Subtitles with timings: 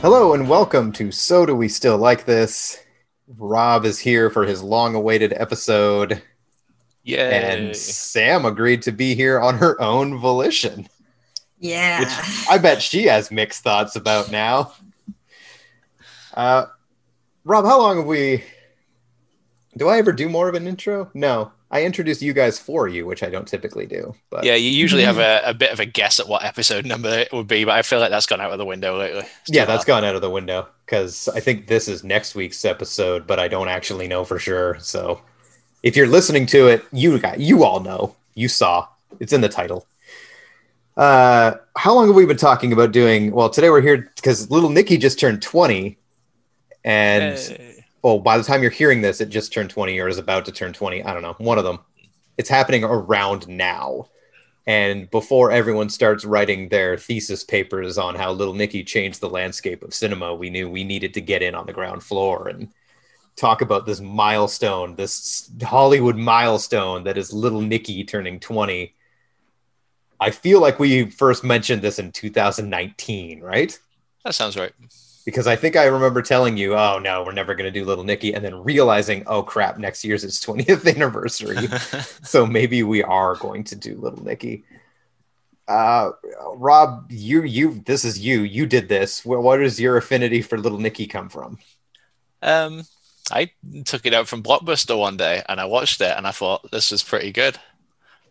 [0.00, 2.78] Hello and welcome to So Do We Still Like This?
[3.36, 6.22] Rob is here for his long awaited episode,
[7.02, 7.28] Yeah.
[7.28, 10.88] and Sam agreed to be here on her own volition,
[11.58, 12.00] Yeah.
[12.00, 14.72] which I bet she has mixed thoughts about now.
[16.34, 16.66] Uh,
[17.44, 18.44] Rob, how long have we.
[19.76, 21.10] Do I ever do more of an intro?
[21.14, 21.52] No.
[21.70, 24.14] I introduced you guys for you, which I don't typically do.
[24.30, 27.10] But yeah, you usually have a, a bit of a guess at what episode number
[27.10, 29.20] it would be, but I feel like that's gone out of the window lately.
[29.20, 29.86] It's yeah, too that's hard.
[29.86, 33.48] gone out of the window because I think this is next week's episode, but I
[33.48, 34.78] don't actually know for sure.
[34.80, 35.20] So
[35.82, 38.88] if you're listening to it, you got you all know, you saw,
[39.20, 39.86] it's in the title.
[40.96, 43.30] Uh, how long have we been talking about doing?
[43.30, 45.96] Well, today we're here because little Nicky just turned 20,
[46.82, 47.67] and Yay.
[48.02, 50.52] Well, by the time you're hearing this, it just turned 20 or is about to
[50.52, 51.02] turn 20.
[51.02, 51.80] I don't know, one of them.
[52.36, 54.08] It's happening around now.
[54.66, 59.82] And before everyone starts writing their thesis papers on how Little Nicky changed the landscape
[59.82, 62.68] of cinema, we knew we needed to get in on the ground floor and
[63.34, 68.94] talk about this milestone, this Hollywood milestone that is Little Nicky turning 20.
[70.20, 73.78] I feel like we first mentioned this in 2019, right?
[74.24, 74.72] that sounds right.
[75.28, 78.02] Because I think I remember telling you, "Oh no, we're never going to do Little
[78.02, 81.68] Nicky," and then realizing, "Oh crap, next year's its 20th anniversary,
[82.22, 84.64] so maybe we are going to do Little Nicky."
[85.68, 86.12] Uh,
[86.54, 88.40] Rob, you you this is you.
[88.40, 89.22] You did this.
[89.22, 91.58] Where, what does your affinity for Little Nicky come from?
[92.40, 92.84] um,
[93.30, 93.50] I
[93.84, 96.90] took it out from Blockbuster one day and I watched it and I thought this
[96.90, 97.58] was pretty good.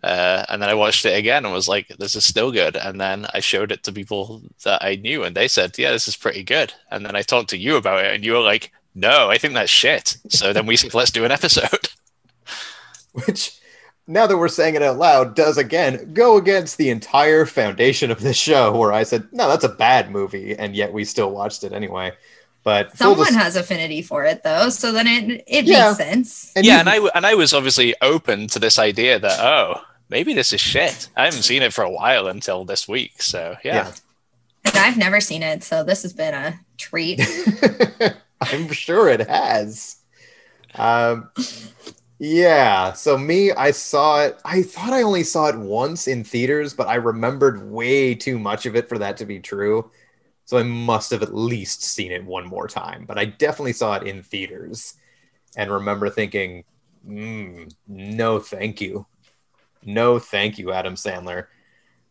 [0.04, 2.76] Uh, and then I watched it again and was like, this is still good.
[2.76, 6.08] And then I showed it to people that I knew and they said, yeah, this
[6.08, 6.74] is pretty good.
[6.92, 9.54] And then I talked to you about it and you were like, no, I think
[9.54, 10.18] that's shit.
[10.30, 11.90] So then we said, let's do an episode.
[13.26, 13.60] Which,
[14.08, 18.22] now that we're saying it out loud, does again go against the entire foundation of
[18.22, 18.76] this show.
[18.78, 22.14] Where I said, "No, that's a bad movie," and yet we still watched it anyway.
[22.68, 25.86] But Someone dis- has affinity for it though, so then it it Yeah.
[25.86, 26.52] makes sense.
[26.54, 29.40] and yeah, you- and I w- and I was obviously open to this idea that
[29.40, 29.80] oh
[30.10, 31.08] maybe this is shit.
[31.16, 33.76] I haven't seen it for a while until this week, so yeah.
[33.76, 33.92] Yeah.
[34.66, 37.22] And I've never seen it, so this has been a treat.
[38.42, 39.96] I'm sure it has.
[40.76, 41.30] Um,
[42.20, 42.92] yeah.
[42.94, 44.38] So me, I saw it.
[44.44, 48.66] I thought I only saw it once in theaters, but I remembered way too much
[48.66, 49.90] of it for that to be true.
[50.48, 53.06] So I must have at least seen it one more time.
[53.06, 54.96] But I definitely saw it in theaters,
[55.58, 56.66] and remember thinking,
[57.08, 59.08] mm, "No, thank you,
[59.84, 61.48] no, thank you, Adam Sandler."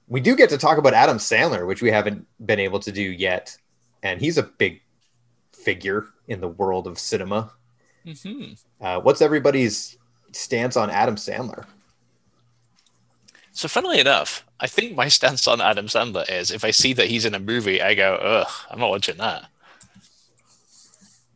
[0.09, 3.03] We do get to talk about Adam Sandler, which we haven't been able to do
[3.03, 3.59] yet,
[4.03, 4.83] and he's a big
[5.53, 7.53] figure in the world of cinema.
[8.05, 9.99] hmm Uh, what's everybody's
[10.33, 11.67] stance on Adam Sandler?
[13.56, 17.09] So funnily enough, I think my stance on Adam Sandler is if I see that
[17.09, 19.47] he's in a movie, I go, ugh, I'm not watching that.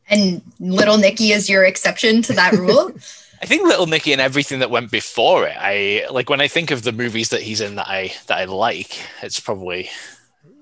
[0.09, 2.93] and Little Nicky is your exception to that rule.
[3.43, 5.57] I think Little Nicky and everything that went before it.
[5.59, 8.45] I like when I think of the movies that he's in that I that I
[8.45, 8.99] like.
[9.23, 9.89] It's probably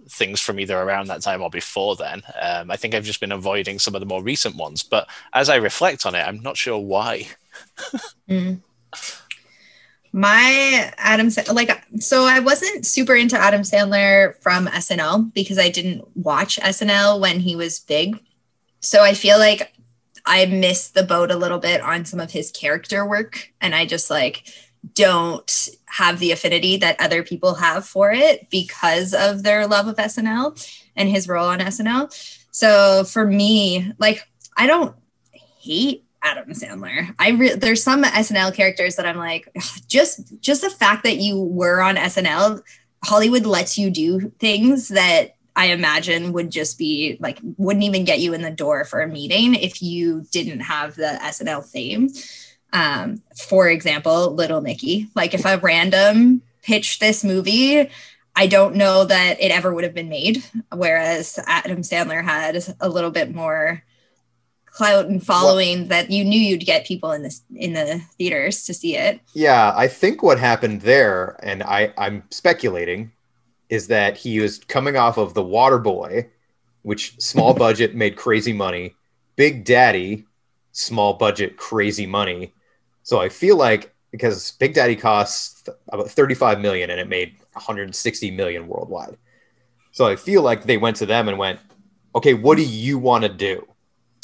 [0.08, 2.22] things from either around that time or before then.
[2.40, 4.84] Um, I think I've just been avoiding some of the more recent ones.
[4.84, 7.26] But as I reflect on it, I'm not sure why.
[8.28, 8.60] Mm.
[10.12, 16.04] My Adam like so I wasn't super into Adam Sandler from SNL because I didn't
[16.16, 18.18] watch SNL when he was big.
[18.80, 19.72] So I feel like
[20.24, 23.86] I missed the boat a little bit on some of his character work and I
[23.86, 24.46] just like
[24.94, 29.96] don't have the affinity that other people have for it because of their love of
[29.96, 32.12] SNL and his role on SNL.
[32.50, 34.94] So for me, like I don't
[35.60, 37.14] hate Adam Sandler.
[37.18, 39.48] I re- there's some SNL characters that I'm like,
[39.88, 42.62] just just the fact that you were on SNL,
[43.04, 48.20] Hollywood lets you do things that I imagine would just be like wouldn't even get
[48.20, 52.10] you in the door for a meeting if you didn't have the SNL fame.
[52.72, 55.08] Um, for example, Little Nicky.
[55.14, 57.90] Like if a random pitched this movie,
[58.36, 60.44] I don't know that it ever would have been made.
[60.72, 63.82] Whereas Adam Sandler had a little bit more
[64.78, 68.72] clout and following that you knew you'd get people in this in the theaters to
[68.72, 69.20] see it.
[69.34, 73.10] Yeah, I think what happened there, and I, I'm speculating,
[73.70, 76.28] is that he was coming off of The Water Boy,
[76.82, 78.94] which small budget made crazy money.
[79.34, 80.26] Big Daddy,
[80.70, 82.54] small budget, crazy money.
[83.02, 88.30] So I feel like because Big Daddy costs about 35 million and it made 160
[88.30, 89.16] million worldwide.
[89.90, 91.58] So I feel like they went to them and went,
[92.14, 93.67] okay, what do you want to do?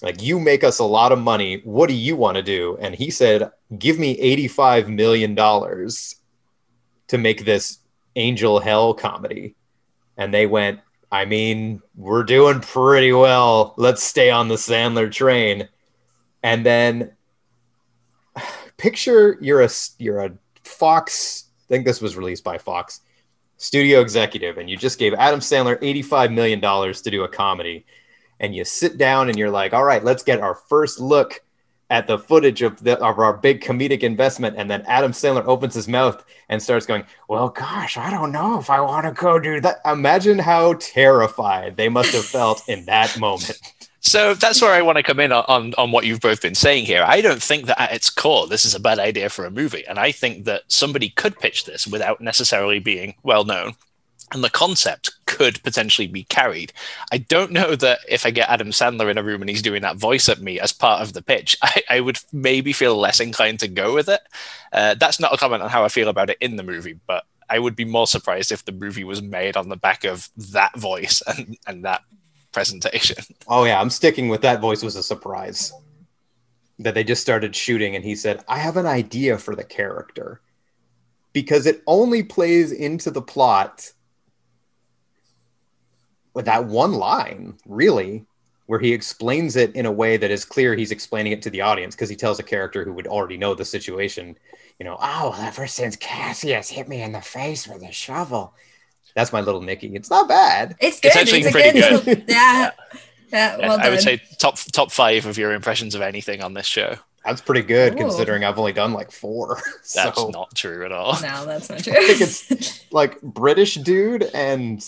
[0.05, 1.63] Like, you make us a lot of money.
[1.65, 2.77] What do you want to do?
[2.79, 4.19] And he said, give me
[4.49, 7.79] $85 million to make this
[8.15, 9.55] angel hell comedy.
[10.19, 10.81] And they went,
[11.11, 13.73] I mean, we're doing pretty well.
[13.79, 15.71] Let's stay on the Sandler train.
[16.43, 17.13] And then
[18.77, 20.33] picture you're a you're a
[20.65, 21.45] Fox.
[21.67, 23.01] I think this was released by Fox
[23.57, 27.29] studio executive, and you just gave Adam Sandler eighty five million dollars to do a
[27.29, 27.87] comedy,
[28.41, 31.41] and you sit down and you're like, all right, let's get our first look
[31.91, 34.57] at the footage of, the, of our big comedic investment.
[34.57, 38.59] And then Adam Sandler opens his mouth and starts going, Well, gosh, I don't know
[38.59, 39.81] if I want to go do that.
[39.85, 43.61] Imagine how terrified they must have felt in that moment.
[44.01, 46.85] So that's where I want to come in on, on what you've both been saying
[46.85, 47.03] here.
[47.07, 49.87] I don't think that at its core, this is a bad idea for a movie.
[49.87, 53.75] And I think that somebody could pitch this without necessarily being well known.
[54.35, 56.73] And the concept could potentially be carried.
[57.13, 59.83] I don't know that if I get Adam Sandler in a room and he's doing
[59.83, 63.21] that voice at me as part of the pitch, I, I would maybe feel less
[63.21, 64.21] inclined to go with it.
[64.73, 67.25] Uh, that's not a comment on how I feel about it in the movie, but
[67.49, 70.77] I would be more surprised if the movie was made on the back of that
[70.77, 72.03] voice and, and that
[72.53, 73.17] presentation.
[73.47, 75.73] Oh yeah, I'm sticking with that voice was a surprise.
[76.79, 80.41] That they just started shooting and he said, "I have an idea for the character."
[81.35, 83.93] Because it only plays into the plot
[86.43, 88.25] that one line, really,
[88.67, 91.61] where he explains it in a way that is clear he's explaining it to the
[91.61, 94.37] audience because he tells a character who would already know the situation,
[94.79, 98.55] you know, oh, ever since Cassius hit me in the face with a shovel,
[99.15, 99.95] that's my little Nicky.
[99.95, 100.77] It's not bad.
[100.81, 101.09] It's good.
[101.09, 102.25] It's actually a pretty little- good.
[102.29, 102.71] yeah.
[103.33, 106.55] Yeah, Yeah, well I would say top top five of your impressions of anything on
[106.55, 106.97] this show.
[107.25, 107.97] That's pretty good Ooh.
[107.97, 109.59] considering I've only done like four.
[109.95, 111.15] That's so not true at all.
[111.23, 111.93] No, that's not true.
[111.97, 114.85] I think it's like British dude and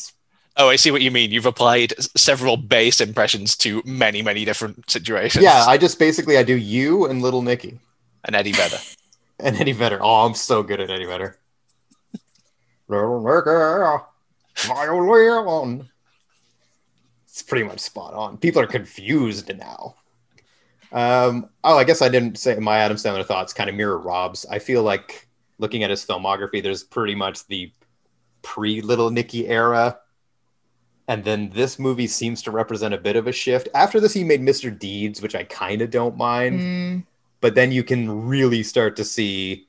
[0.58, 1.32] Oh, I see what you mean.
[1.32, 5.44] You've applied several base impressions to many, many different situations.
[5.44, 7.79] yeah, I just basically I do you and little Nicky
[8.25, 8.79] and Eddie Vedder.
[9.41, 9.99] and Eddie Vedder.
[10.03, 11.38] Oh, I'm so good at Eddie Vedder.
[12.88, 14.03] Little Nicky.
[17.26, 18.38] It's pretty much spot on.
[18.38, 19.97] People are confused now.
[20.93, 24.47] Um, oh, I guess I didn't say my Adam Sandler thoughts kind of mirror Rob's.
[24.47, 25.29] I feel like
[25.59, 27.70] looking at his filmography, there's pretty much the
[28.41, 29.99] pre Little Nicky era.
[31.08, 33.69] And then this movie seems to represent a bit of a shift.
[33.75, 34.76] After this, he made Mr.
[34.76, 37.05] Deeds, which I kind of don't mind Mm,
[37.41, 39.67] but then you can really start to see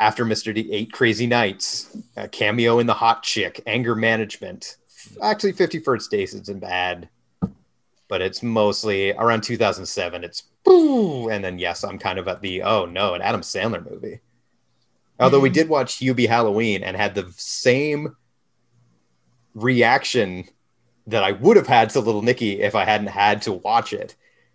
[0.00, 0.54] after Mr.
[0.54, 4.76] D, Eight Crazy Nights, a cameo in The Hot Chick, Anger Management.
[5.22, 7.08] Actually, 50 First Dates isn't bad,
[8.08, 10.24] but it's mostly around 2007.
[10.24, 13.88] It's boo, and then yes, I'm kind of at the oh no, an Adam Sandler
[13.88, 14.20] movie.
[15.20, 15.54] Although we Mhm.
[15.54, 18.16] did watch Hubie Halloween and had the same
[19.62, 20.44] reaction
[21.06, 24.14] that I would have had to Little Nicky if I hadn't had to watch it.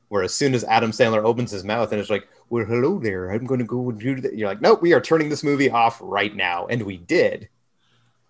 [0.09, 3.31] Where as soon as Adam Sandler opens his mouth and it's like, "Well, hello there,
[3.31, 5.71] I'm going to go and do that," you're like, "Nope, we are turning this movie
[5.71, 7.49] off right now," and we did.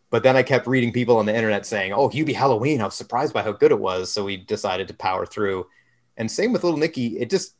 [0.09, 2.95] But then I kept reading people on the internet saying, "Oh, Hubie Halloween, I was
[2.95, 5.65] surprised by how good it was," so we decided to power through.
[6.15, 7.55] And same with Little Nicky, it just,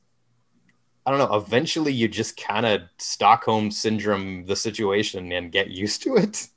[1.06, 1.36] I don't know.
[1.36, 6.48] Eventually, you just kind of Stockholm syndrome the situation and get used to it.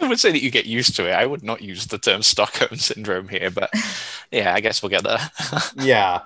[0.00, 1.12] I would say that you get used to it.
[1.12, 3.70] I would not use the term Stockholm syndrome here, but
[4.30, 5.30] yeah, I guess we'll get there.
[5.76, 6.22] yeah.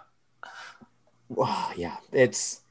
[1.29, 2.63] Well, yeah, it's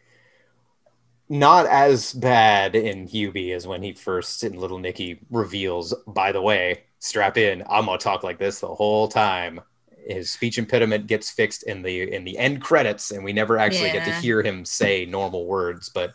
[1.29, 6.41] not as bad in Hubie as when he first in Little Nicky reveals, by the
[6.41, 9.61] way, strap in, I'm gonna talk like this the whole time.
[10.07, 13.91] His speech impediment gets fixed in the in the end credits, and we never actually
[13.91, 15.89] get to hear him say normal words.
[15.89, 16.13] But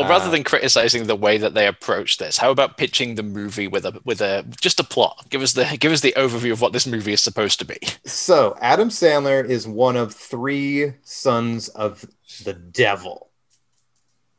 [0.00, 3.22] well, rather Uh, than criticizing the way that they approach this, how about pitching the
[3.22, 5.26] movie with a with a just a plot?
[5.30, 7.78] Give us the give us the overview of what this movie is supposed to be.
[8.04, 12.04] So Adam Sandler is one of three sons of
[12.44, 13.30] the devil,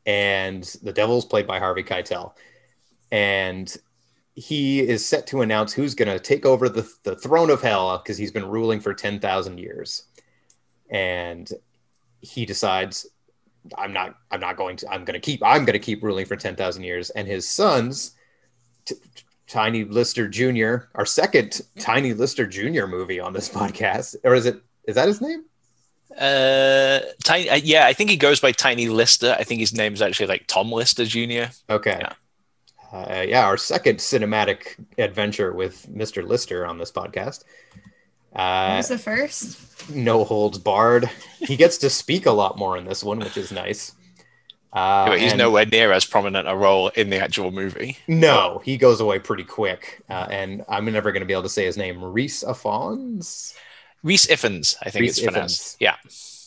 [0.06, 2.32] and the devil is played by Harvey Keitel,
[3.10, 3.76] and
[4.34, 7.98] he is set to announce who's going to take over the, the throne of hell
[7.98, 10.04] because he's been ruling for 10,000 years.
[10.90, 11.50] And
[12.20, 13.06] he decides
[13.76, 16.26] I'm not I'm not going to I'm going to keep I'm going to keep ruling
[16.26, 18.12] for 10,000 years and his sons
[18.84, 18.94] T-
[19.46, 22.86] Tiny Lister Jr., our second Tiny Lister Jr.
[22.86, 25.44] movie on this podcast or is it is that his name?
[26.18, 29.36] Uh, tiny, uh, yeah, I think he goes by Tiny Lister.
[29.38, 31.52] I think his name's actually like Tom Lister Jr.
[31.70, 31.98] Okay.
[32.00, 32.12] Yeah.
[32.92, 36.26] uh, yeah, our second cinematic adventure with Mr.
[36.26, 37.44] Lister on this podcast.
[38.38, 39.90] What Uh, was the first?
[39.90, 41.10] no holds barred.
[41.40, 43.92] He gets to speak a lot more in this one, which is nice.
[44.72, 47.96] Uh, but he's and- nowhere near as prominent a role in the actual movie.
[48.06, 51.48] No, he goes away pretty quick, uh, and I'm never going to be able to
[51.48, 52.04] say his name.
[52.04, 53.54] Reese Afons
[54.04, 55.62] Reese Iffens, I think Rhys it's pronounced.
[55.62, 55.76] Ifans.
[55.80, 55.96] Yeah.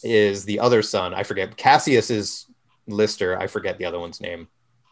[0.04, 1.14] is the other son.
[1.14, 1.58] I forget.
[1.58, 2.46] Cassius is
[2.88, 3.38] Lister.
[3.38, 4.48] I forget the other one's name.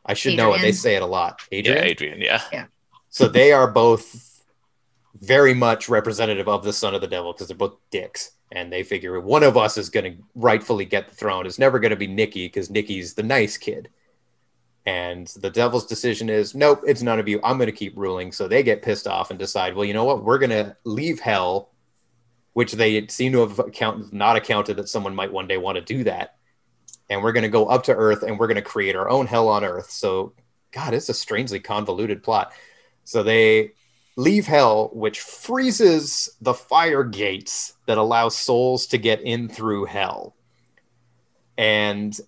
[0.06, 0.62] I should know it.
[0.62, 1.42] They say it a lot.
[1.52, 1.84] Yeah, Adrian.
[1.86, 2.66] Adrian, yeah.
[3.10, 4.29] So they are both
[5.22, 8.32] very much representative of the son of the devil because they're both dicks.
[8.52, 11.46] And they figure one of us is going to rightfully get the throne.
[11.46, 13.90] It's never going to be Nicky because Nicky's the nice kid.
[14.86, 17.40] And the devil's decision is nope, it's none of you.
[17.44, 18.32] I'm going to keep ruling.
[18.32, 20.24] So they get pissed off and decide, well, you know what?
[20.24, 21.70] We're going to leave hell,
[22.54, 25.84] which they seem to have account- not accounted that someone might one day want to
[25.84, 26.38] do that.
[27.08, 29.28] And we're going to go up to earth and we're going to create our own
[29.28, 29.92] hell on earth.
[29.92, 30.34] So,
[30.72, 32.52] God, it's a strangely convoluted plot.
[33.04, 33.74] So they
[34.20, 40.36] leave hell, which freezes the fire gates that allow souls to get in through hell.
[41.58, 42.20] And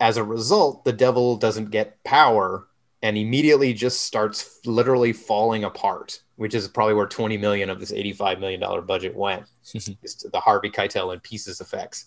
[0.00, 2.66] as a result, the devil doesn't get power
[3.02, 7.92] and immediately just starts literally falling apart, which is probably where 20 million of this
[7.92, 9.44] 85 million dollar budget went.
[9.74, 12.06] the Harvey Keitel and pieces effects.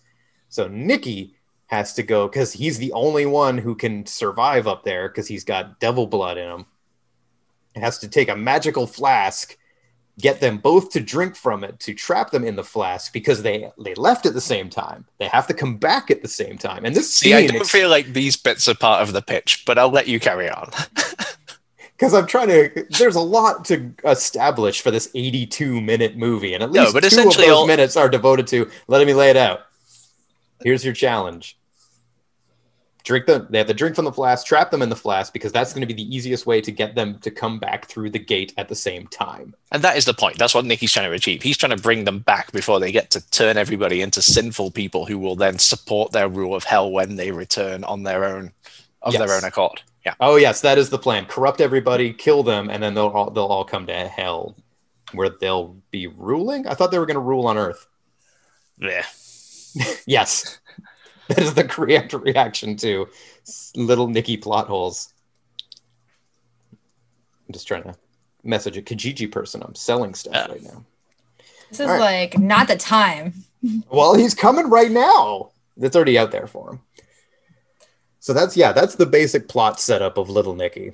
[0.50, 1.36] So Nicky
[1.68, 5.44] has to go because he's the only one who can survive up there because he's
[5.44, 6.66] got devil blood in him.
[7.82, 9.58] Has to take a magical flask,
[10.20, 13.70] get them both to drink from it to trap them in the flask because they
[13.78, 15.06] they left at the same time.
[15.20, 16.86] They have to come back at the same time.
[16.86, 19.78] And this See, I don't feel like these bits are part of the pitch, but
[19.78, 20.72] I'll let you carry on.
[21.98, 22.86] because I'm trying to.
[22.98, 27.04] There's a lot to establish for this 82 minute movie, and at No, least but
[27.04, 29.62] two of those all- minutes are devoted to letting me lay it out.
[30.64, 31.58] Here's your challenge.
[33.08, 33.48] Drink them.
[33.50, 35.80] They have to drink from the flask, trap them in the flask, because that's going
[35.80, 38.68] to be the easiest way to get them to come back through the gate at
[38.68, 39.56] the same time.
[39.72, 40.38] And that is the point.
[40.38, 41.42] That's what Nicky's trying to achieve.
[41.42, 45.06] He's trying to bring them back before they get to turn everybody into sinful people
[45.06, 48.52] who will then support their rule of hell when they return on their own
[49.02, 49.26] of Yes.
[49.26, 49.82] their own accord.
[50.06, 50.16] Yeah.
[50.20, 51.28] Oh yes, that is the plan.
[51.28, 54.58] Corrupt everybody, kill them, and then they'll all, they'll all come to hell,
[55.14, 56.68] where they'll be ruling.
[56.68, 57.88] I thought they were going to rule on Earth.
[58.78, 59.06] Yeah.
[60.08, 60.60] Yes,
[61.30, 63.08] that is the correct reaction to
[63.76, 65.14] little Nicky plot holes.
[67.48, 67.96] I'm just trying to
[68.44, 69.62] message a Kijiji person.
[69.64, 70.48] I'm selling stuff Yeah.
[70.52, 70.86] right now.
[71.70, 72.32] This is All right.
[72.32, 73.34] like not the time.
[73.90, 75.50] Well, he's coming right now.
[75.82, 76.80] It's already out there for him.
[78.20, 80.92] So that's yeah, that's the basic plot setup of Little Nicky.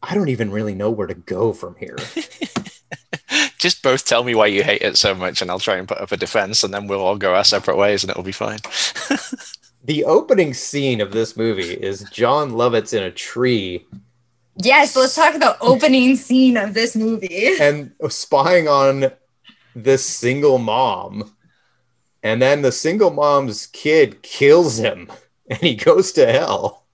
[0.00, 1.96] I don't even really know where to go from here.
[3.58, 5.98] Just both tell me why you hate it so much and I'll try and put
[5.98, 8.58] up a defense and then we'll all go our separate ways and it'll be fine.
[9.84, 13.86] The opening scene of this movie is Jon Lovitz in a tree
[14.56, 17.56] Yes, let's talk the opening scene of this movie.
[17.60, 19.10] and spying on
[19.74, 21.34] this single mom.
[22.22, 25.10] And then the single mom's kid kills him
[25.50, 26.86] and he goes to hell.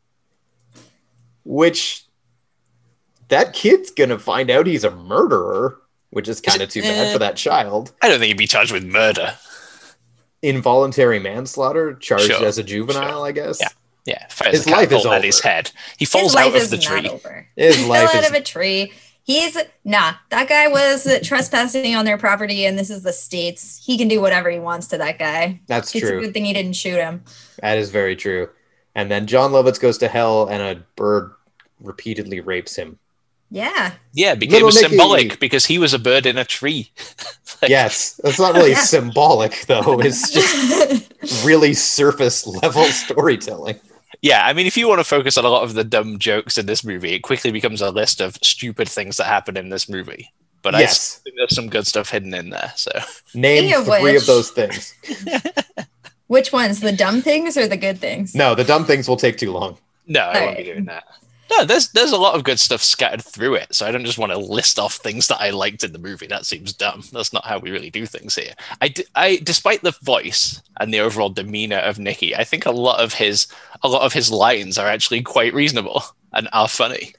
[1.44, 2.06] Which
[3.28, 5.78] that kid's gonna find out he's a murderer,
[6.11, 7.92] which is kind of too bad for that child.
[8.02, 9.37] I don't think he'd be charged with murder.
[10.42, 13.26] Involuntary manslaughter, charged Sure, as a juvenile, sure.
[13.26, 13.59] I guess.
[13.61, 13.68] Yeah.
[14.06, 15.49] Yeah, fires His the life is catapult at his over.
[15.49, 15.70] head.
[15.99, 17.09] He His falls life out of is the not tree.
[17.09, 17.47] over.
[17.56, 18.92] His life fell out is of a tree.
[19.25, 20.14] He's nah.
[20.30, 23.80] That guy was trespassing on their property, and this is the states.
[23.85, 25.61] He can do whatever he wants to that guy.
[25.66, 26.20] that's It's a true.
[26.23, 27.23] good thing he didn't shoot him.
[27.61, 28.49] That is very true.
[28.94, 31.32] And then Jon Lovitz goes to hell and a bird
[31.80, 32.99] repeatedly rapes him.
[33.50, 33.92] Yeah.
[34.12, 34.88] Yeah, because it Little was Nicky.
[34.97, 36.90] symbolic because he was a bird in a tree.
[37.62, 38.78] Like, Yes, that's not really Yeah.
[38.80, 40.00] symbolic though.
[40.00, 43.78] It's just really surface level storytelling.
[44.23, 46.57] Yeah, I mean, if you want to focus on a lot of the dumb jokes
[46.57, 49.90] in this movie, it quickly becomes a list of stupid things that happen in this
[49.90, 50.33] movie.
[50.62, 52.73] But I yes, still think there's some good stuff hidden in there.
[52.76, 52.92] So
[53.35, 54.95] name of three which- of those things.
[56.28, 56.80] Which ones?
[56.80, 58.35] The dumb things or the good things?
[58.35, 59.76] No, the dumb things will take too long.
[60.07, 61.04] no, I won't be doing that.
[61.50, 63.75] No, there's there's a lot of good stuff scattered through it.
[63.75, 66.26] So I don't just want to list off things that I liked in the movie.
[66.26, 67.02] That seems dumb.
[67.12, 68.54] That's not how we really do things here.
[68.80, 73.00] I, I despite the voice and the overall demeanor of Nicky, I think a lot
[73.00, 73.49] of his
[73.83, 76.02] a lot of his lines are actually quite reasonable
[76.33, 77.14] and are funny.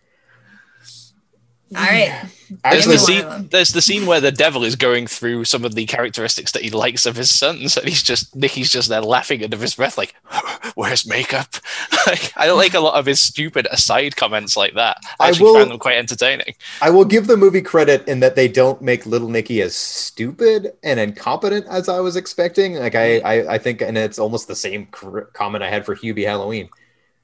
[1.75, 2.25] All right.
[2.63, 3.47] There's the scene.
[3.49, 6.69] There's the scene where the devil is going through some of the characteristics that he
[6.69, 10.13] likes of his sons, and he's just Nicky's just there laughing under his breath, like,
[10.75, 11.55] "Where's makeup?"
[12.07, 14.97] like, I like a lot of his stupid aside comments like that.
[15.19, 16.55] I I actually will- found them quite entertaining.
[16.81, 20.73] I will give the movie credit in that they don't make Little Nicky as stupid
[20.83, 22.75] and incompetent as I was expecting.
[22.75, 25.95] Like I, I, I think, and it's almost the same cor- comment I had for
[25.95, 26.69] Hubie Halloween.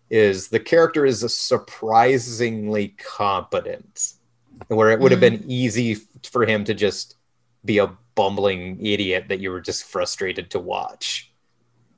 [0.10, 4.14] is the character is surprisingly competent,
[4.68, 5.42] where it would have mm-hmm.
[5.42, 5.96] been easy
[6.30, 7.16] for him to just
[7.66, 11.32] be a bumbling idiot that you were just frustrated to watch.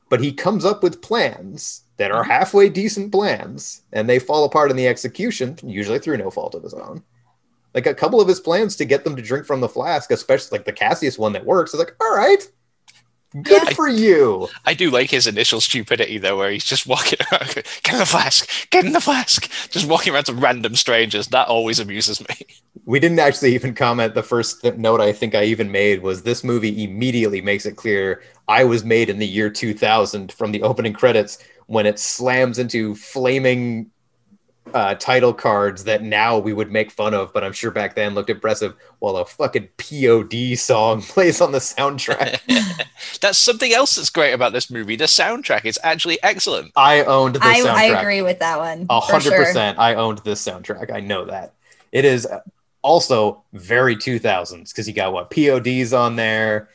[0.10, 2.32] But he comes up with plans that are mm-hmm.
[2.32, 6.64] halfway decent plans, and they fall apart in the execution, usually through no fault of
[6.64, 7.04] his own.
[7.76, 10.58] Like a couple of his plans to get them to drink from the flask, especially
[10.58, 12.50] like the Cassius one that works, is like, all right,
[13.34, 13.74] good Yeah.
[13.76, 14.48] for you.
[14.66, 18.06] I do like his initial stupidity though, where he's just walking around, get in the
[18.06, 21.28] flask, get in the flask, just walking around to random strangers.
[21.28, 22.36] That always amuses me.
[22.86, 24.16] We didn't actually even comment.
[24.16, 28.24] The first note I think I even made was this movie immediately makes it clear
[28.48, 32.96] I was made in the year 2000 from the opening credits when it slams into
[32.96, 33.92] flaming
[34.74, 38.14] uh, title cards that now we would make fun of, but I'm sure back then
[38.14, 42.42] looked impressive while a fucking POD song plays on the soundtrack.
[43.22, 44.96] That's something else that's great about this movie.
[44.96, 46.72] The soundtrack is actually excellent.
[46.76, 47.74] I owned the I, soundtrack.
[47.74, 48.86] I agree with that one.
[48.90, 49.78] A hundred percent.
[49.78, 50.92] I owned this soundtrack.
[50.92, 51.54] I know that.
[51.92, 52.28] It is
[52.82, 56.70] also very 2000s because you got what PODs on there,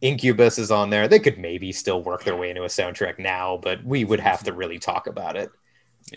[0.00, 1.08] Incubus is on there.
[1.08, 4.44] They could maybe still work their way into a soundtrack now, but we would have
[4.44, 5.50] to really talk about it.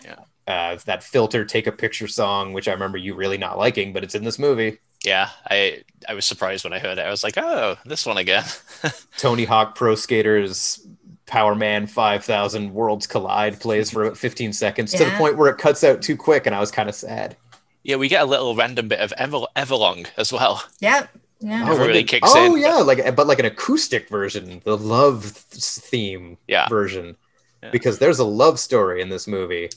[0.04, 0.16] Yeah.
[0.46, 4.02] Uh, that filter take a picture song, which I remember you really not liking, but
[4.02, 4.78] it's in this movie.
[5.04, 7.02] Yeah, I I was surprised when I heard it.
[7.06, 8.44] I was like, oh, this one again.
[9.18, 10.84] Tony Hawk Pro Skaters
[11.26, 15.58] Power Man 5000 Worlds Collide plays for about 15 seconds to the point where it
[15.58, 17.36] cuts out too quick, and I was kind of sad.
[17.84, 20.62] yeah, we get a little random bit of Ever- Everlong as well.
[20.80, 21.08] Yep.
[21.40, 21.58] Yeah.
[21.60, 24.76] Never what really did- kicks oh, in, yeah, like but like an acoustic version, the
[24.76, 26.68] love theme Yeah.
[26.68, 27.16] version,
[27.62, 27.70] Yeah.
[27.70, 29.70] because there's a love story in this movie,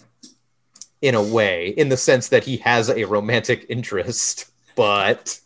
[1.05, 5.39] in a way, in the sense that he has a romantic interest, but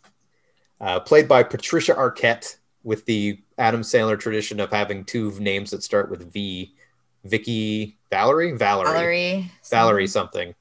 [0.80, 5.84] uh, played by Patricia Arquette with the Adam Sandler tradition of having two names that
[5.84, 6.74] start with V,
[7.26, 9.52] Vicky Valerie Valerie Valerie.
[9.70, 10.56] Valerie something.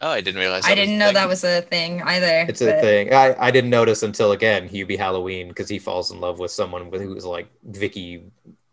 [0.00, 0.64] Oh, I didn't realize.
[0.64, 1.14] I that was didn't know thing.
[1.14, 2.46] that was a thing either.
[2.48, 3.12] It's a thing.
[3.12, 6.90] I, I didn't notice until again Hubie Halloween because he falls in love with someone
[6.90, 8.22] with who's like Vicky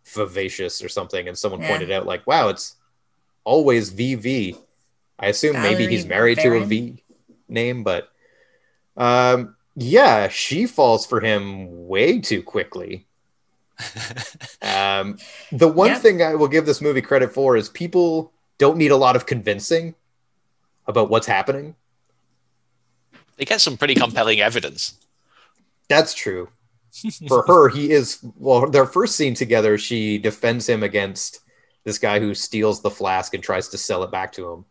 [0.06, 1.70] Vivacious or something, and someone Yeah.
[1.70, 2.76] pointed out like, "Wow, it's
[3.44, 4.56] always VV."
[5.20, 7.04] I assume maybe he's married to a V
[7.48, 8.10] name, but
[8.96, 13.06] um, yeah, she falls for him way too quickly.
[14.62, 15.18] Um,
[15.54, 16.02] the one Yep.
[16.02, 19.26] thing I will give this movie credit for is people don't need a lot of
[19.26, 19.96] convincing
[20.86, 21.76] about what's happening.
[23.38, 24.96] They get some pretty compelling evidence.
[25.88, 26.50] That's true.
[27.28, 28.70] For her, he is well.
[28.70, 31.40] Their first scene together, she defends him against
[31.86, 34.66] this guy who steals the flask and tries to sell it back to him.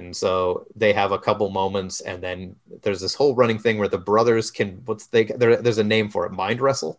[0.00, 3.88] And so they have a couple moments, and then there's this whole running thing where
[3.88, 6.98] the brothers can what's they there, there's a name for it, mind wrestle.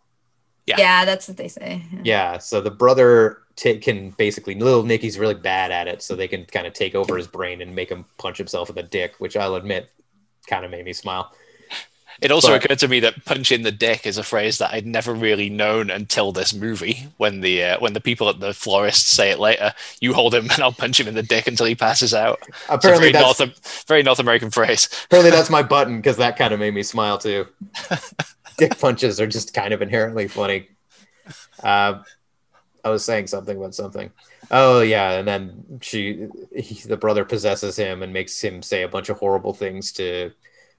[0.67, 0.75] Yeah.
[0.77, 1.83] Yeah, that's what they say.
[2.03, 6.27] Yeah, so the brother ta can basically little Nicky's really bad at it, so they
[6.27, 9.15] can kind of take over his brain and make him punch himself in the dick,
[9.17, 9.89] which I'll admit
[10.47, 11.31] kind of made me smile.
[12.21, 14.71] It also But- occurred to me that "punch in the dick" is a phrase that
[14.73, 17.07] I'd never really known until this movie.
[17.17, 20.49] When the uh, when the people at the florist say it later, you hold him
[20.51, 22.39] and I'll punch him in the dick until he passes out.
[22.47, 24.87] It's a Apparently, very that's North very North American phrase.
[25.05, 27.47] Apparently that's my button because that kind of made me smile too.
[28.57, 30.67] Dick punches are just kind of inherently funny.
[31.63, 32.03] Uh,
[32.83, 34.11] I was saying something about something.
[34.51, 38.87] Oh yeah, and then she, he, the brother possesses him and makes him say a
[38.87, 40.31] bunch of horrible things to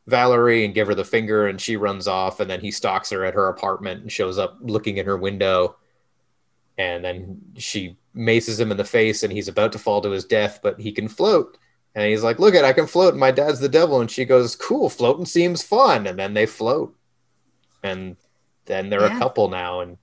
[0.07, 2.41] Valerie and give her the finger, and she runs off.
[2.41, 5.77] And then he stalks her at her apartment and shows up looking in her window.
[6.79, 10.25] And then she maces him in the face, and he's about to fall to his
[10.25, 11.59] death, but he can float.
[11.95, 13.15] And he's like, "Look at, I can float.
[13.15, 16.97] My dad's the devil." And she goes, "Cool, floating seems fun." And then they float,
[17.83, 18.17] and
[18.65, 19.99] then they're a couple now, and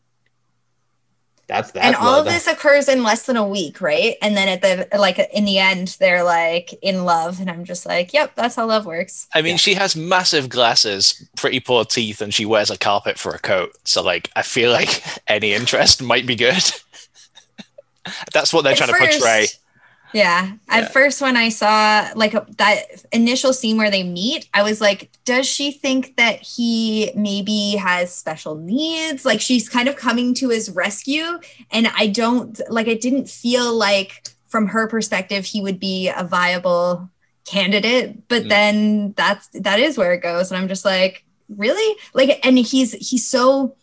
[1.49, 1.83] that's that.
[1.83, 2.27] and all love.
[2.27, 4.15] of this occurs in less than a week, right?
[4.21, 7.85] And then at the like in the end, they're like in love, and I'm just
[7.85, 9.27] like, yep, that's how love works.
[9.33, 9.57] I mean, Yeah.
[9.57, 13.71] she has massive glasses, pretty poor teeth, and she wears a carpet for a coat.
[13.83, 16.63] So, like, I feel like any interest might be good.
[18.33, 19.47] That's what they're At trying to portray.
[20.13, 20.53] Yeah.
[20.67, 20.87] At Yeah.
[20.89, 25.45] first, when I saw like that initial scene where they meet, I was like, does
[25.47, 29.23] she think that he maybe has special needs?
[29.25, 31.39] Like she's kind of coming to his rescue.
[31.71, 36.23] And I don't like, it didn't feel like from her perspective, he would be a
[36.23, 37.09] viable
[37.45, 38.27] candidate.
[38.27, 38.49] But Mm.
[38.49, 40.51] then that's, that is where it goes.
[40.51, 41.95] And I'm just like, really?
[42.13, 43.75] Like, and he's, he's so,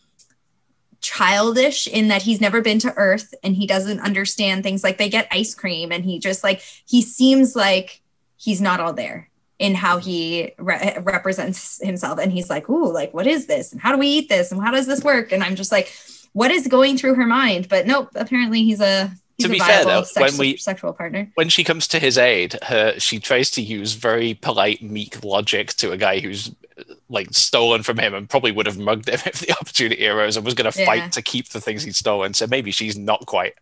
[1.01, 4.83] childish in that he's never been to earth and he doesn't understand things.
[4.83, 8.01] Like they get ice cream and he just like he seems like
[8.37, 9.29] he's not all there
[9.59, 12.19] in how he re- represents himself.
[12.19, 13.71] And he's like ooh like what is this?
[13.71, 14.51] And how do we eat this?
[14.51, 15.31] And how does this work?
[15.31, 15.93] And i'm just like
[16.33, 17.69] what is going through her mind?
[17.69, 21.29] But nope apparently he's a To a be fair, though, sex- when we- sexual partner.
[21.35, 25.73] when she comes to his aid, her she tries to use very polite, meek logic
[25.75, 29.19] to a guy who's uh, like stolen from him and probably would have mugged him
[29.25, 30.85] if the opportunity arose and was going to Yeah.
[30.85, 32.33] fight to keep the things he'd stolen.
[32.33, 33.53] So maybe she's not quite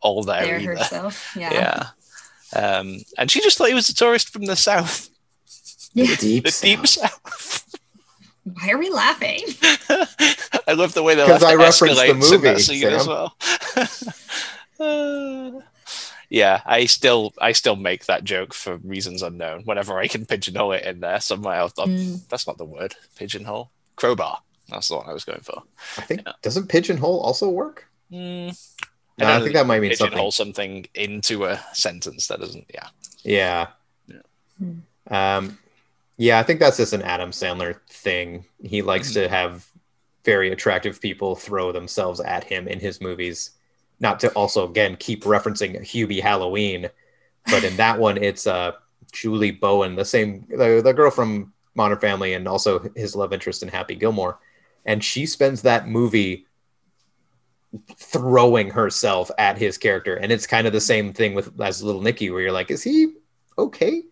[0.00, 0.76] all there, There either.
[0.76, 1.32] herself.
[1.36, 1.52] Yeah.
[1.52, 1.88] Yeah.
[2.54, 5.08] Um, and she just thought he was a tourist from the south,
[5.94, 6.14] Yeah.
[6.16, 7.10] Deep the deep South.
[7.24, 7.74] south.
[8.44, 9.40] Why are we laughing?
[10.66, 13.36] I love the way they 'Cause left I the referenced the movie, that as well.
[16.32, 19.64] Yeah, I still I still make that joke for reasons unknown.
[19.66, 22.26] Whenever I can pigeonhole it in there somewhere, I'll, I'll- Mm.
[22.30, 22.94] that's not the word.
[23.16, 24.38] Pigeonhole, crowbar.
[24.70, 25.62] That's the one I was going for.
[25.98, 27.86] I think doesn't pigeonhole also work?
[28.10, 28.56] Mm,
[29.18, 30.06] No, I don't think that might mean something.
[30.12, 32.64] pigeonhole something into a sentence that doesn't.
[32.72, 32.88] Yeah.
[33.24, 33.66] Yeah.
[34.58, 34.78] Hmm.
[35.14, 35.58] Um,
[36.16, 38.46] yeah, I think that's just an Adam Sandler thing.
[38.64, 39.66] He likes to have
[40.24, 43.50] very attractive people throw themselves at him in his movies.
[44.02, 46.90] Not to also again keep referencing Hubie Halloween,
[47.46, 48.72] but in that one it's uh
[49.12, 53.62] Julie Bowen, the same the, the girl from Modern Family and also his love interest
[53.62, 54.38] in Happy Gilmore.
[54.84, 56.46] And she spends that movie
[57.96, 60.16] throwing herself at his character.
[60.16, 62.82] And it's kind of the same thing with as little Nicky, where you're like, is
[62.82, 63.14] he
[63.56, 64.02] okay?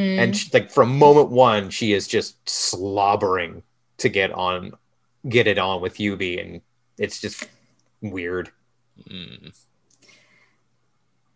[0.00, 0.18] Mm.
[0.18, 3.62] and she, like from moment one she is just slobbering
[3.98, 4.72] to get on
[5.28, 6.62] get it on with Hubie and
[6.96, 7.46] it's just
[8.00, 8.50] weird
[9.08, 9.56] Mm.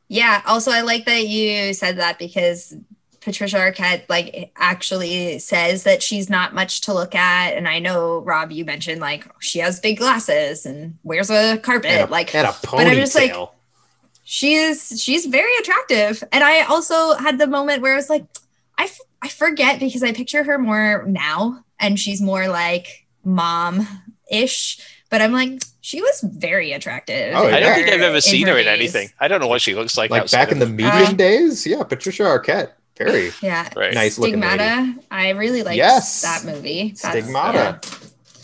[0.09, 0.43] Yeah.
[0.47, 2.75] Also, I like that you said that because
[3.21, 8.19] Patricia Arquette like actually says that she's not much to look at, and I know
[8.19, 12.35] Rob, you mentioned like she has big glasses and wears a carpet, and a, like
[12.35, 13.51] and a but I'm just like- ponytail
[14.27, 18.25] she is she's very attractive and i also had the moment where i was like
[18.79, 23.87] I, f- I forget because i picture her more now and she's more like mom
[24.31, 24.79] ish
[25.15, 28.57] but i'm like she was very attractive Oh, I don't think I've ever seen her
[28.59, 29.11] in anything.
[29.21, 30.11] I don't know what she looks like.
[30.11, 33.95] like back in the medium Uh, days yeah Patricia Arquette very yeah right.
[33.95, 34.59] nice looking lady.
[34.59, 36.23] stigmata i really liked Yes.
[36.23, 37.99] that movie That's- stigmata yeah,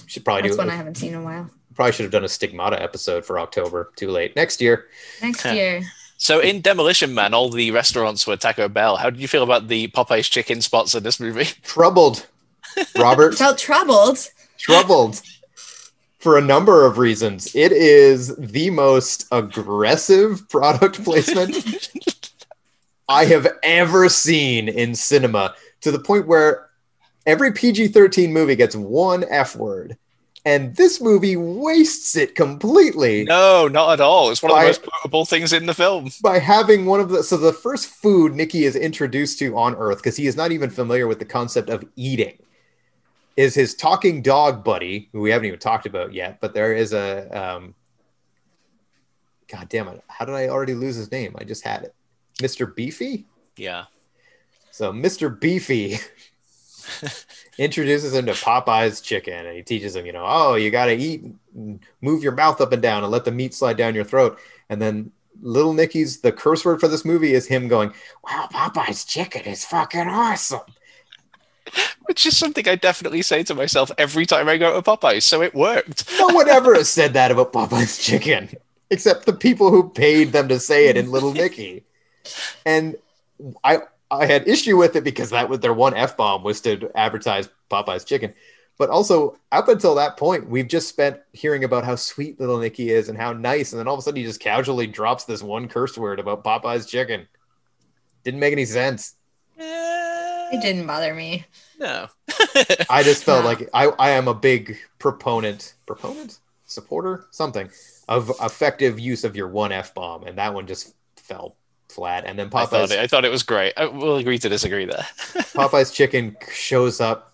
[0.06, 2.24] should probably that's do one i haven't seen in a while probably should have done
[2.24, 4.86] a stigmata episode for October too late next year
[5.22, 5.50] next Huh.
[5.58, 5.82] year
[6.18, 8.96] So in Demolition Man, all the restaurants were Taco Bell.
[9.00, 11.48] How did you feel about the Popeyes chicken spots in this movie?
[11.74, 12.26] troubled
[12.98, 14.18] Robert felt troubled
[14.58, 15.22] troubled
[16.20, 17.54] for a number of reasons.
[17.54, 21.90] It is the most aggressive product placement
[23.08, 26.68] I have ever seen in cinema to the point where
[27.26, 29.96] every PG 13 movie gets one F word.
[30.44, 34.30] And this movie wastes it completely No, not at all.
[34.30, 36.10] It's one of the most quotable things in the film.
[36.22, 37.22] by having one of the.
[37.22, 40.70] So, the first food Nicky is introduced to on Earth, because he is not even
[40.70, 42.38] familiar with the concept of eating,
[43.40, 46.40] is his talking dog buddy, who we haven't even talked about yet.
[46.42, 47.28] But there is a.
[47.30, 47.74] Um,
[49.48, 50.04] God damn it.
[50.08, 51.34] How did I already lose his name?
[51.38, 51.94] I just had it.
[52.38, 52.72] Mr.
[52.72, 53.26] Beefy?
[53.56, 53.86] Yeah.
[54.70, 55.40] So Mr.
[55.40, 55.96] Beefy
[57.58, 60.94] introduces him to Popeye's chicken and he teaches him, you know, oh, you got to
[60.94, 61.24] eat,
[61.54, 64.38] and move your mouth up and down and let the meat slide down your throat.
[64.68, 69.04] And then Little Nicky's, the curse word for this movie is him going, wow, Popeye's
[69.04, 70.60] chicken is fucking awesome.
[72.04, 75.22] Which is something I definitely say to myself every time I go to Popeyes.
[75.22, 76.10] So it worked.
[76.18, 78.50] No one ever has said that about Popeye's chicken,
[78.90, 81.84] except the people who paid them to say it in Little Nicky.
[82.66, 82.96] And
[83.64, 83.80] I
[84.10, 87.48] I had issue with it because that was their one F bomb was to advertise
[87.70, 88.34] Popeye's chicken.
[88.76, 92.90] But also up until that point, we've just spent hearing about how sweet little Nicky
[92.90, 95.42] is and how nice, and then all of a sudden he just casually drops this
[95.42, 97.28] one curse word about Popeye's chicken.
[98.24, 99.16] Didn't make any sense.
[99.58, 100.09] Eh,
[100.52, 101.44] it didn't bother me
[101.78, 102.08] No.
[102.90, 103.48] I just felt No.
[103.50, 107.70] like I, I am a big proponent, proponent, supporter, something
[108.08, 111.56] of effective use of your one F bomb, and that one just fell
[111.88, 112.24] flat.
[112.26, 113.72] And then I thought it, I thought it was great.
[113.76, 115.06] I will agree to disagree there.
[115.54, 117.32] Popeye's chicken shows up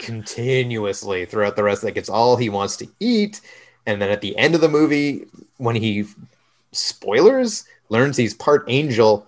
[0.00, 1.84] continuously throughout the rest.
[1.84, 3.40] Like it's all he wants to eat.
[3.86, 5.26] And then at the end of the movie,
[5.58, 6.04] when he
[6.72, 9.26] spoilers learns he's part angel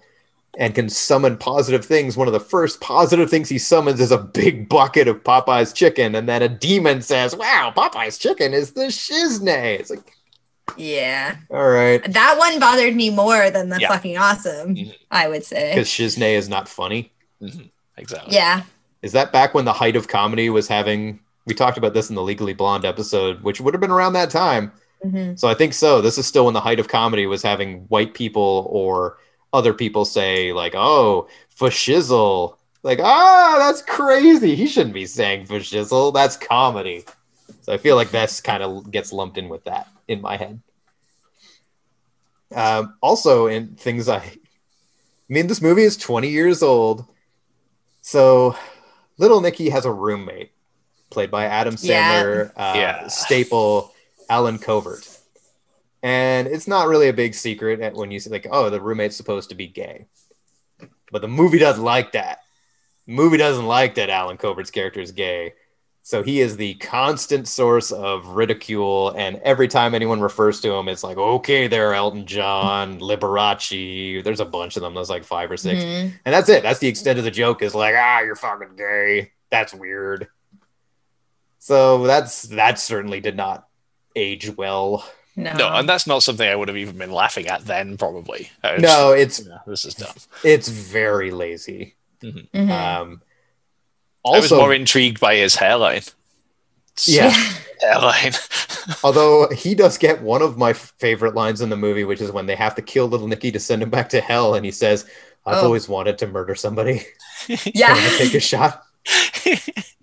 [0.58, 4.18] and can summon positive things, one of the first positive things he summons is a
[4.18, 6.14] big bucket of Popeye's chicken.
[6.14, 9.78] And then a demon says, Wow, Popeye's chicken is the shiznay.
[9.80, 10.00] It's like,
[10.76, 12.00] yeah all right.
[12.12, 13.88] that one bothered me more than the Yeah.
[13.88, 14.94] fucking awesome Mhm.
[15.10, 17.10] i would say Because shiznay is not funny.
[17.42, 17.70] Mhm.
[17.96, 18.34] Exactly.
[18.34, 18.62] yeah
[19.02, 21.18] Is that back when the height of comedy was having?
[21.46, 24.28] We talked about this in the Legally Blonde episode, which would have been around that
[24.30, 24.70] time.
[25.04, 25.38] Mhm.
[25.38, 26.00] So I think so.
[26.02, 29.16] This is still when the height of comedy was having white people or
[29.52, 34.54] other people say like, "Oh, for shizzle," like, "Ah, that's crazy.
[34.54, 36.12] He shouldn't be saying for shizzle.
[36.14, 37.04] That's comedy."
[37.62, 40.60] So I feel like that's kind of gets lumped in with that in my head.
[42.54, 44.32] Um, also, in things I, I
[45.28, 47.04] mean, this movie is 20 years old.
[48.02, 48.56] So,
[49.18, 50.50] little Nicky has a roommate
[51.10, 52.22] played by Adam Yeah.
[52.24, 53.06] Sandler, uh, Yeah.
[53.08, 53.92] staple
[54.28, 55.10] Allen Covert.
[56.02, 59.50] And it's not really a big secret when you say, like, oh, the roommate's supposed
[59.50, 60.06] to be gay.
[61.12, 62.38] But the movie doesn't like that.
[63.06, 65.54] The movie doesn't like that Allen Covert's character is gay.
[66.02, 70.88] So he is the constant source of ridicule, and every time anyone refers to him,
[70.88, 74.24] it's like, okay, there, Elton John, Liberace.
[74.24, 74.94] There's a bunch of them.
[74.94, 76.12] There's like five or 6 Mhm.
[76.24, 76.62] and that's it.
[76.62, 77.60] That's the extent of the joke.
[77.62, 79.32] Is like, ah, you're fucking gay.
[79.50, 80.28] That's weird.
[81.58, 83.68] So that's that certainly did not
[84.16, 85.04] age well.
[85.42, 85.53] No.
[85.57, 88.50] No, and that's not something I would have even been laughing at then, probably.
[88.62, 90.14] Was No, it's "Yeah, this is dumb.
[90.44, 91.94] it's very lazy.
[92.22, 92.70] Mhm.
[92.70, 93.22] Um,
[94.26, 96.03] I was more intrigued by his hairline.
[97.07, 97.31] Yeah.
[97.81, 98.33] hairline.
[99.05, 102.44] although he does get one of my favorite lines in the movie, which is when
[102.46, 105.07] they have to kill little Nicky to send him back to hell, and he says,
[105.46, 105.66] "I've Oh.
[105.66, 107.07] always wanted to murder somebody.
[107.74, 107.94] yeah.
[108.18, 108.83] Take a shot?"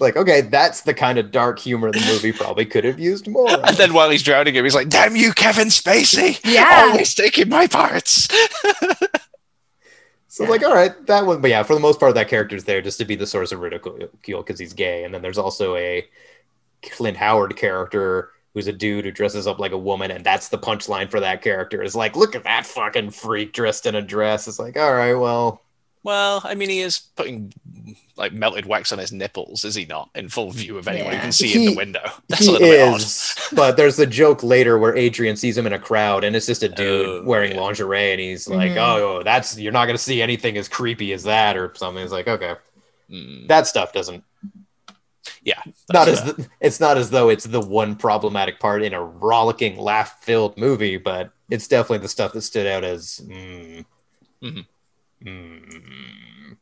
[0.00, 3.50] Like, okay, that's the kind of dark humor the movie probably could have used more.
[3.66, 6.40] and then while he's drowning him, he's like, "Damn you, Kevin Spacey!
[6.44, 6.86] Yeah.
[6.90, 8.28] always taking my parts."
[10.32, 12.80] So like, all right, that one, but yeah, for the most part, that character's there
[12.80, 15.02] just to be the source of ridicule because he's gay.
[15.02, 16.06] And then there's also a
[16.82, 20.56] Clint Howard character who's a dude who dresses up like a woman, and that's the
[20.56, 24.46] punchline for that character is like, look at that fucking freak dressed in a dress.
[24.46, 25.62] It's like, all right, well,
[26.02, 27.52] Well, I mean, he is putting
[28.16, 30.08] like melted wax on his nipples, is he not?
[30.14, 31.22] In full view of anyone who Yeah.
[31.22, 32.00] can see in the window.
[32.28, 33.00] That's he a little bit odd.
[33.00, 33.34] is.
[33.52, 36.62] but there's a joke later where Adrian sees him in a crowd, and it's just
[36.62, 37.60] a dude Oh, wearing yeah.
[37.60, 38.76] lingerie, and he's like, Mhm.
[38.78, 42.02] oh, that's you're not gonna see anything as creepy as that or something.
[42.02, 42.54] It's like, okay,
[43.10, 44.22] Mm, that stuff doesn't
[45.42, 45.60] yeah,
[45.92, 46.32] not as fair.
[46.34, 50.56] the, it's not as though it's the one problematic part in a rollicking laugh filled
[50.56, 53.84] movie but it's definitely the stuff that stood out as mm,
[54.42, 54.64] Mhm.
[55.24, 56.56] Mm.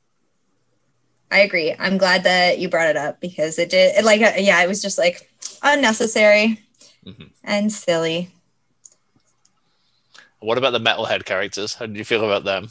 [1.30, 1.74] I agree.
[1.78, 4.68] I'm glad that you brought it up because it did it like uh, yeah, it
[4.68, 5.30] was just like
[5.62, 6.60] unnecessary
[7.06, 7.30] Mhm.
[7.44, 8.30] and silly.
[10.40, 11.74] What about the metalhead characters?
[11.74, 12.68] How did you feel about them?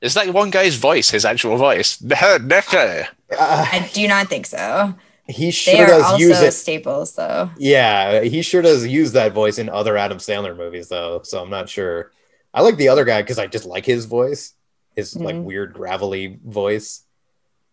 [0.00, 2.00] Is that one guy's voice his actual voice?
[2.02, 2.76] Nicky.
[2.76, 4.94] Uh, I do not think so.
[5.26, 7.50] he They sure are does use also it staples though.
[7.58, 11.50] yeah he sure does use that voice in other adam sandler movies though so i'm
[11.50, 12.10] not sure
[12.54, 14.54] i like the other guy because i just like his voice
[14.98, 15.44] his like Mhm.
[15.44, 17.04] weird gravelly voice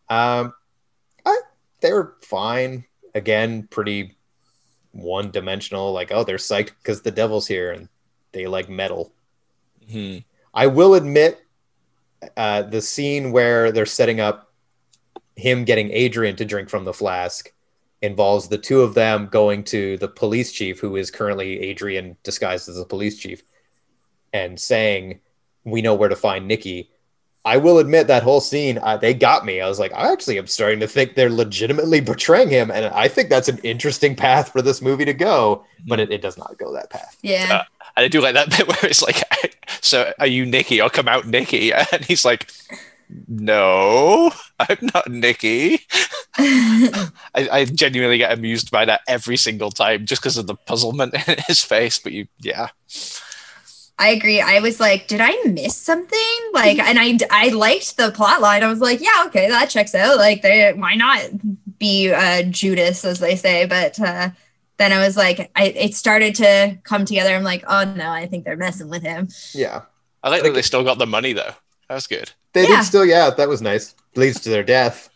[0.10, 0.54] um
[1.26, 1.36] I,
[1.82, 2.86] they were fine
[3.16, 4.16] again pretty
[4.92, 7.90] one dimensional like oh they're psyched because the devil's here and
[8.32, 9.12] they like metal
[9.92, 10.18] Hmm.
[10.52, 11.40] I will admit,
[12.36, 14.52] uh, the scene where they're setting up
[15.36, 17.54] him getting Adrian to drink from the flask
[18.02, 22.68] involves the two of them going to the police chief, who is currently Adrian disguised
[22.68, 23.44] as a police chief,
[24.34, 25.20] and saying,
[25.66, 26.90] "We know where to find Nicky."
[27.46, 29.62] I will admit that whole scene, uh, they got me.
[29.62, 33.08] I was like, I actually am starting to think they're legitimately betraying him, and I
[33.08, 35.64] think that's an interesting path for this movie to go.
[35.88, 37.16] But it, it does not go that path.
[37.22, 37.48] Yeah.
[37.62, 37.64] Uh,
[37.96, 39.22] And I do like that bit where it's like,
[39.82, 40.82] "So are you Nicky?
[40.82, 42.52] I'll come out Nicky?" And he's like,
[43.28, 45.80] "No, I'm not Nicky."
[46.38, 47.10] I,
[47.52, 51.38] I genuinely get amused by that every single time, just because of the puzzlement in
[51.48, 52.00] his face.
[52.00, 52.70] But you, yeah,
[53.98, 54.42] I agree.
[54.42, 56.20] I was like, did I miss something?
[56.54, 58.64] Like, and I I liked the plot line.
[58.64, 60.18] I was like, yeah, okay, that checks out.
[60.18, 61.22] Like, they why not
[61.80, 63.66] be uh, Judas, as they say?
[63.66, 64.30] But uh,
[64.78, 67.34] then I was like, I it started to come together.
[67.36, 69.30] I'm like, oh no, I think they're messing with him.
[69.54, 69.84] Yeah.
[70.24, 71.54] I like that they still got the money though.
[71.88, 72.32] That was good.
[72.54, 72.78] They Yeah.
[72.78, 73.96] did still, yeah, that was nice.
[74.16, 75.10] Leads to their death.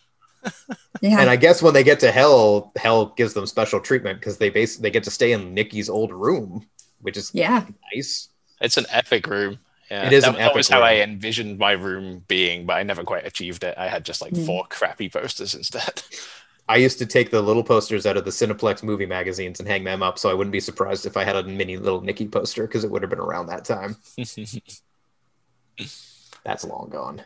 [1.01, 1.21] Yeah.
[1.21, 4.49] And I guess when they get to hell, hell gives them special treatment because they
[4.49, 6.67] base they get to stay in Nicky's old room,
[6.99, 7.63] which is yeah.
[7.93, 8.27] nice.
[8.61, 9.59] It's an epic room.
[9.89, 12.73] Yeah, It is that, an that epic was how I envisioned my room being, but
[12.73, 13.75] I never quite achieved it.
[13.77, 14.45] I had just like Mm.
[14.45, 16.03] four crappy posters instead.
[16.69, 19.83] I used to take the little posters out of the Cineplex movie magazines and hang
[19.83, 22.67] them up, so I wouldn't be surprised if I had a mini little Nicky poster
[22.67, 23.95] because it would have been around that time.
[26.43, 27.23] That's long gone.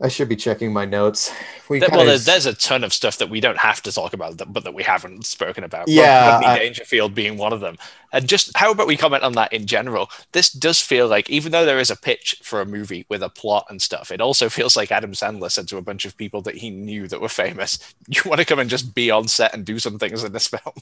[0.00, 1.32] I should be checking my notes.
[1.68, 4.40] We well, there's, there's a ton of stuff that we don't have to talk about,
[4.52, 5.88] but that we haven't spoken about.
[5.88, 7.76] Yeah, Rodney I- Dangerfield being one of them.
[8.12, 10.08] And just how about we comment on that in general?
[10.30, 13.28] This does feel like, even though there is a pitch for a movie with a
[13.28, 16.42] plot and stuff, it also feels like Adam Sandler said to a bunch of people
[16.42, 19.52] that he knew that were famous, "You want to come and just be on set
[19.52, 20.74] and do some things in this film."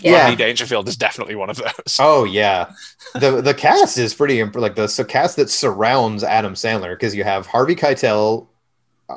[0.00, 0.22] Yeah.
[0.22, 1.96] Rodney Dangerfield is definitely one of those.
[1.98, 2.72] Oh yeah,
[3.14, 7.14] the the cast is pretty imp- like the so cast that surrounds Adam Sandler because
[7.14, 8.46] you have Harvey Keitel.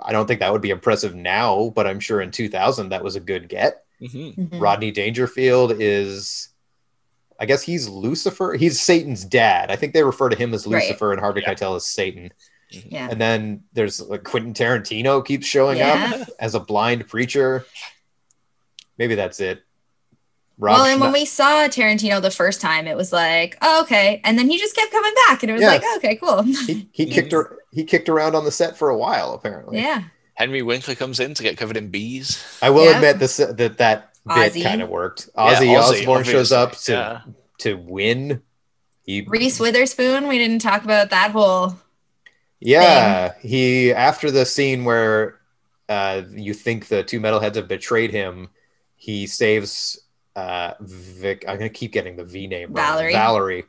[0.03, 3.15] I don't think that would be impressive now, but I'm sure in 2000 that was
[3.15, 3.83] a good get.
[4.01, 4.35] Mhm.
[4.49, 4.61] Mhm.
[4.61, 6.49] Rodney Dangerfield is
[7.39, 8.53] I guess he's Lucifer.
[8.53, 9.69] He's Satan's dad.
[9.69, 10.81] I think they refer to him as Right.
[10.83, 11.53] Lucifer and Harvey Yeah.
[11.53, 12.31] Keitel as Satan.
[12.71, 13.07] Yeah.
[13.11, 16.13] And then there's like Quentin Tarantino keeps showing Yeah.
[16.21, 17.65] up as a blind preacher.
[18.97, 19.61] Maybe that's it.
[20.57, 24.21] Rob well, and when we saw Tarantino the first time, it was like, oh, okay.
[24.23, 25.67] And then he just kept coming back, and it was Yeah.
[25.67, 26.43] like, oh, okay, cool.
[26.43, 29.33] he, he kicked her, he kicked around on the set for a while.
[29.33, 30.03] Apparently, yeah.
[30.35, 32.41] Henry Winkler comes in to get covered in bees.
[32.61, 32.95] I will Yeah.
[32.95, 35.29] admit this that that bit kind of worked.
[35.37, 37.21] Ozzy, Ozzy, Osbourne shows up to yeah.
[37.59, 38.41] to win.
[39.03, 41.77] He, Reese Witherspoon, we didn't talk about that whole.
[42.59, 45.39] yeah, he after the scene where
[45.89, 48.49] uh, you think the two metalheads have betrayed him,
[48.95, 49.99] he saves
[50.35, 51.45] uh, Vic.
[51.47, 52.85] I'm gonna keep getting the V name wrong.
[52.85, 53.13] Valerie.
[53.13, 53.63] Valerie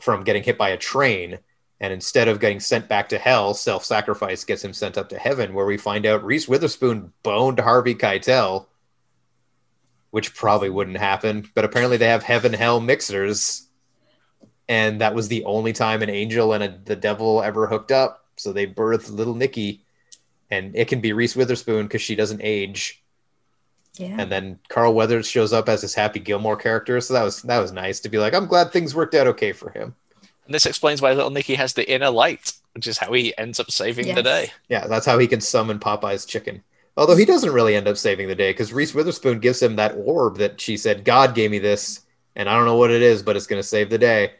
[0.00, 1.38] from getting hit by a train.
[1.80, 5.18] And instead of getting sent back to hell, self sacrifice gets him sent up to
[5.18, 8.66] heaven, where we find out Reese Witherspoon boned Harvey Keitel,
[10.10, 11.48] which probably wouldn't happen.
[11.54, 13.68] But apparently, they have heaven hell mixers.
[14.68, 18.26] And that was the only time an angel and a, the devil ever hooked up.
[18.36, 19.84] So they birthed little Nicky.
[20.50, 23.02] And it can be Reese Witherspoon because she doesn't age.
[23.98, 24.16] Yeah.
[24.18, 27.00] And then Carl Weathers shows up as his Happy Gilmore character.
[27.00, 29.52] So that was that was nice to be like, I'm glad things worked out okay
[29.52, 29.94] for him.
[30.46, 33.60] And this explains why little Nicky has the inner light, which is how he ends
[33.60, 34.50] up saving the day.
[34.68, 36.62] Yeah, that's how he can summon Popeye's chicken.
[36.96, 39.94] Although he doesn't really end up saving the day because Reese Witherspoon gives him that
[39.96, 42.00] orb that she said, God gave me this,
[42.34, 44.32] and I don't know what it is, but it's going to save the day.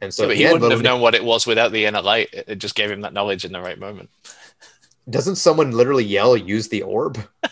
[0.00, 2.00] And so So but he wouldn't have little- known what it was without the inner
[2.00, 2.28] light.
[2.32, 4.08] It it just gave him that knowledge in the right moment.
[5.10, 7.18] doesn't someone literally yell, use the orb?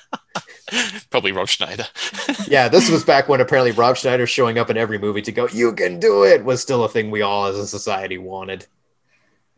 [1.10, 1.86] Probably Rob Schneider.
[2.46, 5.48] yeah, this was back when apparently Rob Schneider showing up in every movie to go,
[5.48, 8.66] you can do it, was still a thing we all as a society wanted.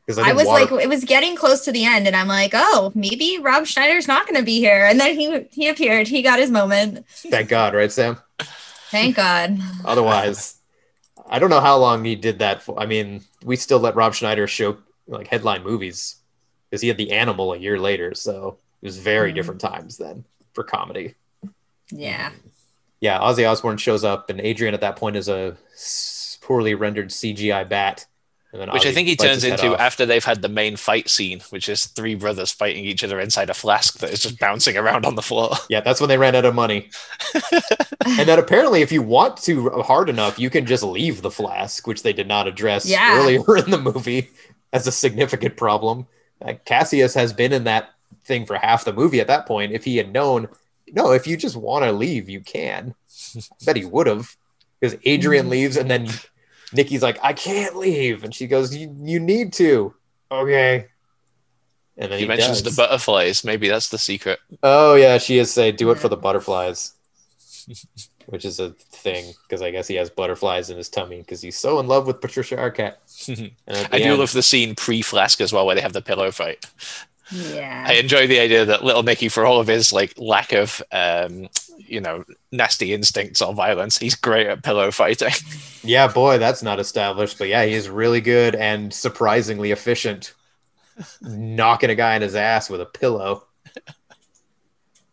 [0.07, 2.91] Because I was like, it was getting close to the end, and I'm like, oh,
[2.97, 4.85] maybe Rob Schneider's not going to be here.
[4.87, 6.09] And then he he appeared.
[6.09, 7.07] He got his moment.
[7.09, 8.17] thank God, right, Sam?
[8.91, 9.59] Thank God.
[9.85, 10.57] Otherwise,
[11.29, 12.81] I don't know how long he did that for.
[12.81, 16.17] I mean, we still let Rob Schneider show like headline movies
[16.69, 18.15] because he had the animal a year later.
[18.15, 19.35] So it was very Mhm.
[19.37, 21.15] different times then for comedy.
[21.91, 22.31] Yeah.
[23.01, 25.57] Yeah, Ozzy Osbourne shows up, and Adrian at that point is a
[26.43, 28.07] poorly rendered CGI bat.
[28.53, 29.81] And then Which I think he turns into off.
[29.81, 33.49] after they've had the main fight scene, which is three brothers fighting each other inside
[33.49, 35.53] a flask that is just bouncing around on the floor.
[35.71, 36.91] Yeah, that's when they ran out of money.
[38.05, 41.87] and then apparently, if you want to hard enough, you can just leave the flask,
[41.87, 43.17] which they did not address Yeah.
[43.19, 44.31] earlier in the movie
[44.73, 46.09] as a significant problem.
[46.45, 47.91] Uh, Cassius has been in that
[48.31, 49.73] thing for half the movie at that point.
[49.73, 50.49] If he had known,
[50.93, 52.95] no, if you just want to leave, you can.
[53.37, 54.37] I bet he would have.
[54.81, 55.51] Because Adrian Mhm.
[55.51, 56.09] leaves, and then
[56.73, 58.23] Nicky's like, I can't leave.
[58.25, 59.93] And she goes, You, you need to.
[60.31, 60.87] Okay.
[61.99, 62.77] And then He he, mentions does.
[62.77, 63.43] the butterflies.
[63.45, 64.39] Maybe that's the secret.
[64.63, 66.93] Oh yeah, she is say do it for the butterflies,
[68.27, 71.59] which is a thing because I guess he has butterflies in his tummy because he's
[71.59, 72.95] so in love with Patricia Arquette.
[73.69, 76.31] I the do end- love the scene pre-flask as well, where they have the pillow
[76.31, 76.65] fight.
[77.31, 77.85] Yeah.
[77.87, 81.49] I enjoy the idea that little Nicky, for all of his like lack of, um,
[81.79, 85.33] you know, nasty instincts or violence, he's great at pillow fighting.
[85.83, 90.35] Yeah, boy, that's not established, but yeah, he is really good and surprisingly efficient,
[91.23, 93.47] knocking a guy in his ass with a pillow.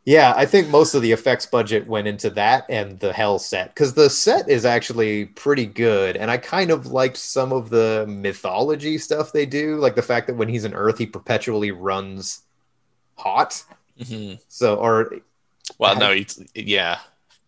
[0.08, 3.74] Yeah, I think most of the effects budget went into that and the hell set
[3.74, 8.06] because the set is actually pretty good, and I kind of liked some of the
[8.08, 12.44] mythology stuff they do, like the fact that when he's in Earth, he perpetually runs
[13.18, 13.64] hot.
[14.00, 14.40] Mhm.
[14.50, 15.12] So, or
[15.80, 17.00] Well, no, he, yeah,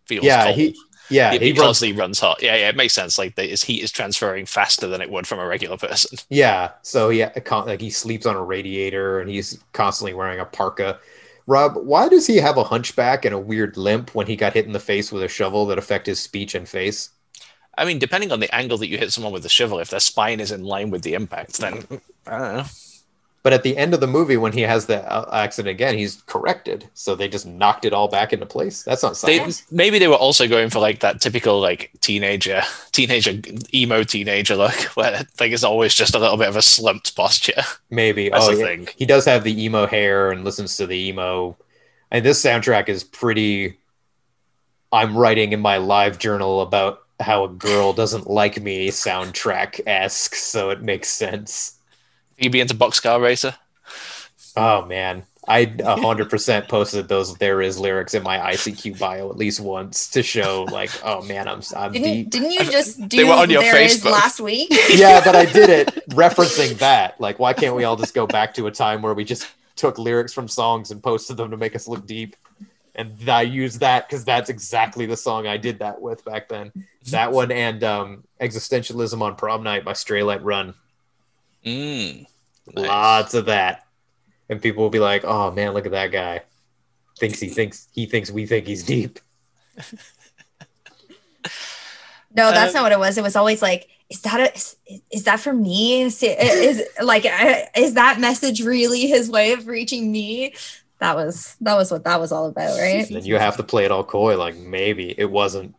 [0.06, 0.56] feels yeah, cold.
[0.56, 0.76] he
[1.08, 2.42] yeah Yeah, he runs he runs hot.
[2.42, 3.18] Yeah, yeah, it makes sense.
[3.18, 6.18] Like the, his heat is transferring faster than it would from a regular person.
[6.28, 11.00] Yeah, so yeah, like he sleeps on a radiator and he's constantly wearing a parka.
[11.50, 14.66] Rob, why does he have a hunchback and a weird limp when he got hit
[14.66, 17.10] in the face with a shovel that affect his speech and face?
[17.76, 19.98] I mean, depending on the angle that you hit someone with the shovel, if their
[19.98, 21.84] spine is in line with the impact, then
[22.28, 22.64] I don't know.
[23.42, 26.22] But at the end of the movie, when he has the uh, accident again, he's
[26.26, 26.88] corrected.
[26.92, 28.82] So they just knocked it all back into place.
[28.82, 32.60] That's not They, maybe they were also going for like that typical like teenager,
[32.92, 33.40] teenager
[33.72, 37.62] emo teenager look, where like it's always just a little bit of a slumped posture.
[37.88, 38.28] Maybe.
[38.28, 38.84] That's oh, yeah.
[38.96, 41.56] He does have the emo hair and listens to the emo.
[42.10, 43.78] And this soundtrack is pretty.
[44.92, 50.34] I'm writing in my live journal about how a girl doesn't like me soundtrack esque,
[50.34, 51.78] so it makes sense.
[52.40, 53.54] You be into Boxcar Racer?
[54.56, 59.60] Oh man, I 100% posted those there is lyrics in my ICQ bio at least
[59.60, 62.30] once to show like, oh man, I'm I'm Didn't deep.
[62.30, 64.12] didn't you just do were on your there is Facebook.
[64.12, 64.68] last week?
[64.90, 67.20] yeah, but I did it referencing that.
[67.20, 69.98] Like, why can't we all just go back to a time where we just took
[69.98, 72.36] lyrics from songs and posted them to make us look deep?
[72.96, 76.72] and I use that because that's exactly the song I did that with back then.
[77.10, 80.74] That one and um, "Existentialism on Prom Night" by Straylight Run.
[81.64, 82.26] Mm,
[82.74, 82.86] nice.
[82.86, 83.86] Lots of that,
[84.48, 86.42] and people will be like, "Oh man, look at that guy!
[87.18, 89.18] Thinks he thinks he thinks we think he's deep."
[92.34, 93.18] No, that's Uh, not what it was.
[93.18, 94.76] It was always like, is that a, is,
[95.10, 96.02] is that for me?
[96.02, 97.24] Is, is like,
[97.76, 100.54] is that message really his way of reaching me?
[101.00, 103.06] That was that was what that was all about, right?
[103.06, 105.74] And then you have to play it all coy, like maybe it wasn't,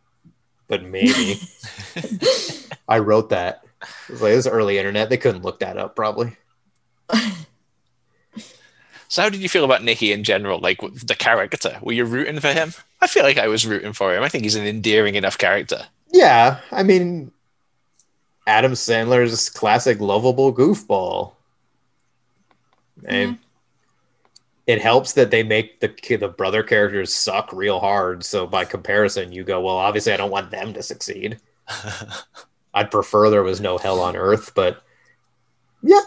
[0.68, 1.40] but maybe.
[2.88, 3.62] I wrote that.
[4.08, 5.08] It was like this early internet.
[5.08, 6.36] They couldn't look that up, probably.
[9.12, 10.58] So, how did you feel about Nicky in general?
[10.58, 12.72] Like the character, were you rooting for him?
[13.02, 14.22] I feel like I was rooting for him.
[14.22, 15.82] I think he's an endearing enough character.
[16.14, 17.30] Yeah, I mean,
[18.46, 21.32] Adam Sandler's classic lovable goofball.
[23.04, 23.42] And mm-hmm.
[24.66, 28.24] it helps that they make the the brother characters suck real hard.
[28.24, 31.38] So by comparison, you go, well, obviously, I don't want them to succeed.
[32.72, 34.82] I'd prefer there was no hell on earth, but
[35.82, 36.00] yeah,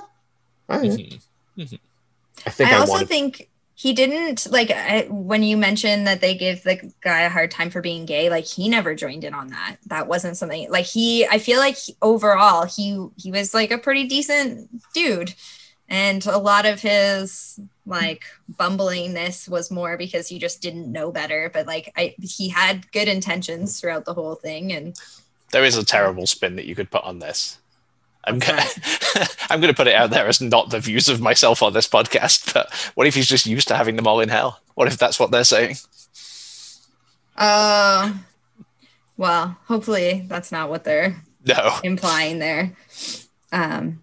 [0.70, 1.80] I, Mhm.
[2.45, 3.07] I think I I, also wanted.
[3.07, 7.51] think he didn't like I, when you mentioned that they give the guy a hard
[7.51, 8.30] time for being gay.
[8.30, 9.78] Like he never joined in on that.
[9.88, 11.26] That wasn't something like he.
[11.26, 15.34] I feel like he- overall he he was like a pretty decent dude,
[15.89, 21.49] and a lot of his like bumblingness was more because he just didn't know better.
[21.53, 24.95] But like I, he had good intentions throughout the whole thing, and
[25.51, 27.59] There is a terrible spin that you could put on this.
[28.28, 28.63] I'm gonna,
[29.49, 31.88] I'm going to put it out there as not the views of myself on this
[31.88, 34.59] podcast, but what if he's just used to having them all in hell?
[34.73, 35.76] What if that's what they're saying?
[37.38, 38.13] uh,
[39.17, 41.15] well, hopefully that's not what they're
[41.45, 41.78] No.
[41.84, 42.76] implying there.
[43.51, 44.01] Um,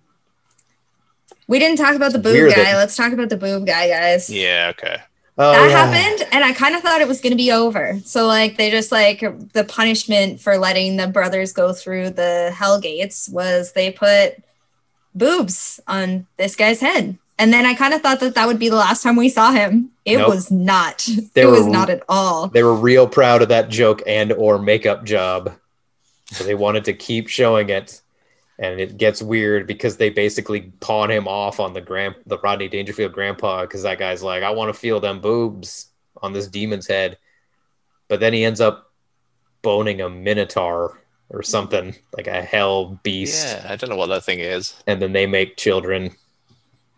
[1.49, 2.63] we didn't talk about the boob Weird guy.
[2.65, 4.31] that- Let's talk about the boob guy, guys.
[4.31, 4.73] Yeah.
[4.77, 4.99] Okay.
[5.39, 5.87] Oh, that yeah.
[5.87, 7.99] happened, and I kind of thought it was going to be over.
[8.05, 9.21] So, like, they just like
[9.55, 14.35] the punishment for letting the brothers go through the hell gates was they put
[15.15, 17.19] boobs on this guy's head.
[17.39, 19.51] And then I kind of thought that that would be the last time we saw
[19.53, 19.91] him.
[20.05, 20.29] It Nope.
[20.29, 21.09] was not.
[21.35, 22.49] They it were- was not at all.
[22.49, 25.53] They were real proud of that joke and or makeup job.
[26.33, 28.01] So they wanted to keep showing it.
[28.63, 32.69] And it gets weird because they basically pawn him off on the grand the Rodney
[32.69, 35.89] Dangerfield grandpa because that guy's like, I want to feel them boobs
[36.23, 37.19] on this demon's head.
[38.07, 38.93] But then he ends up
[39.63, 43.49] boning a minotaur or something, like a hell beast.
[43.49, 43.67] Yeah.
[43.69, 44.81] I don't know what that thing is.
[44.87, 46.15] And then they make children.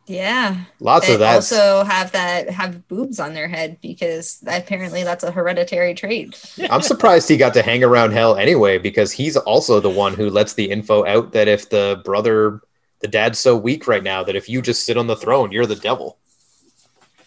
[0.06, 0.64] Yeah.
[0.80, 1.34] Lots They of that.
[1.36, 6.38] also have that have boobs on their head because apparently that's a hereditary trait.
[6.70, 10.28] I'm surprised he got to hang around hell anyway, because he's also the one who
[10.28, 12.60] lets the info out that if the brother,
[13.00, 15.66] the dad's so weak right now that if you just sit on the throne, you're
[15.66, 16.18] the devil.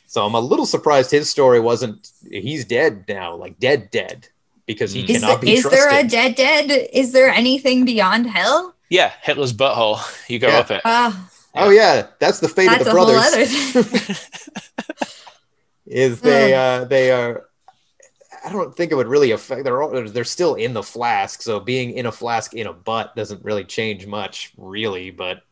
[0.05, 4.27] So I'm a little surprised his story wasn't he's dead now, like dead, dead,
[4.67, 5.09] because he Mm.
[5.09, 6.89] Is, cannot the- be is there a dead dead?
[6.93, 8.75] Is there anything beyond hell?
[8.89, 9.11] Yeah.
[9.23, 9.99] Hitler's butthole.
[10.29, 10.57] You go Yeah.
[10.59, 10.81] up it.
[10.85, 11.11] Uh,
[11.59, 13.75] oh yeah, that's the fate that's of a the whole brothers.
[13.75, 14.15] other thing.
[15.87, 17.45] is they uh they are
[18.45, 21.59] I don't think it would really affect they're all, they're still in the flask so
[21.59, 25.43] being in a flask in a butt doesn't really change much really but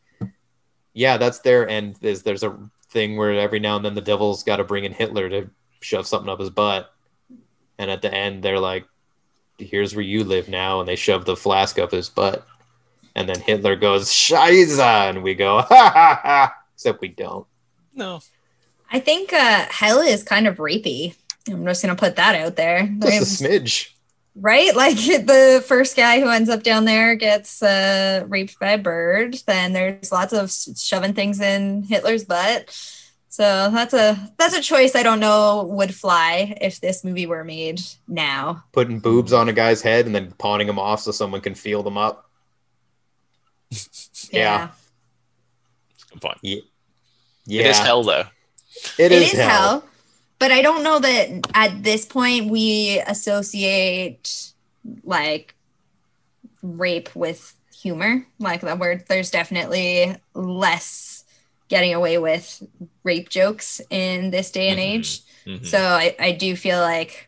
[0.92, 1.96] yeah that's their end.
[2.00, 2.56] there's there's a
[2.90, 5.50] thing where every now and then the devil's got to bring in Hitler to
[5.80, 6.92] shove something up his butt
[7.78, 8.86] and at the end they're like
[9.58, 12.46] here's where you live now and they shove the flask up his butt
[13.16, 17.46] and then Hitler goes Scheiße and we go ha ha ha except we don't
[17.94, 18.20] No.
[18.92, 21.16] I think uh, hell is kind of rapey.
[21.48, 22.86] I'm just gonna put that out there.
[23.00, 23.90] just a smidge
[24.36, 24.74] right?
[24.76, 29.36] Like the first guy who ends up down there gets uh, raped by a bird.
[29.46, 32.70] Then there's lots of shoving things in Hitler's butt.
[33.28, 37.44] So that's a that's a choice I don't know would fly if this movie were
[37.44, 38.64] made now.
[38.72, 41.82] putting boobs on a guy's head and then pawning them off so someone can feel
[41.82, 42.30] them up.
[44.30, 44.70] Yeah.
[46.10, 46.38] Good point.
[46.42, 46.60] Yeah,
[47.48, 48.24] It is hell though.
[48.98, 49.84] It It is, is hell.
[50.38, 54.52] But I don't know that at this point we associate
[55.04, 55.54] like
[56.62, 58.26] rape with humor.
[58.38, 61.24] Like that word, there's definitely less
[61.68, 62.62] getting away with
[63.02, 64.82] rape jokes in this day and Mhm.
[64.82, 65.20] age.
[65.46, 65.66] Mhm.
[65.66, 67.25] So I, I do feel like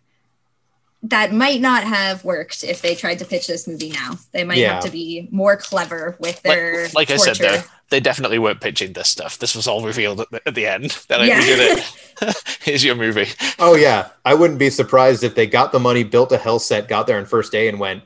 [1.05, 4.19] that might not have worked if they tried to pitch this movie now.
[4.33, 4.75] They might Yeah.
[4.75, 7.59] have to be more clever with their like, like I said torture.
[7.59, 9.39] though, they definitely weren't pitching this stuff.
[9.39, 10.91] This was all revealed at the, at the end.
[11.09, 11.39] They're like, Yeah.
[11.41, 12.43] we did it.
[12.63, 13.29] Here's your movie.
[13.61, 16.89] Oh yeah, I wouldn't be surprised if they got the money, built a hell set,
[16.89, 18.03] got there on first day, and went,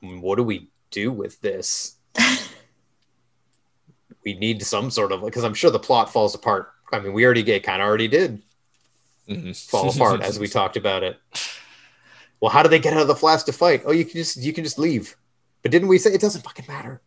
[0.00, 1.96] "Hmm, "What do we do with this?
[4.24, 6.70] we need some sort of because I'm sure the plot falls apart.
[6.92, 8.42] I mean, we already get kind of already did.
[9.28, 9.56] Mhm.
[9.68, 11.18] fall apart as we talked about it.
[12.40, 13.82] Well, how do they get out of the flask to fight?
[13.86, 15.16] Oh, you can just you can just leave.
[15.62, 17.00] But didn't we say it doesn't fucking matter?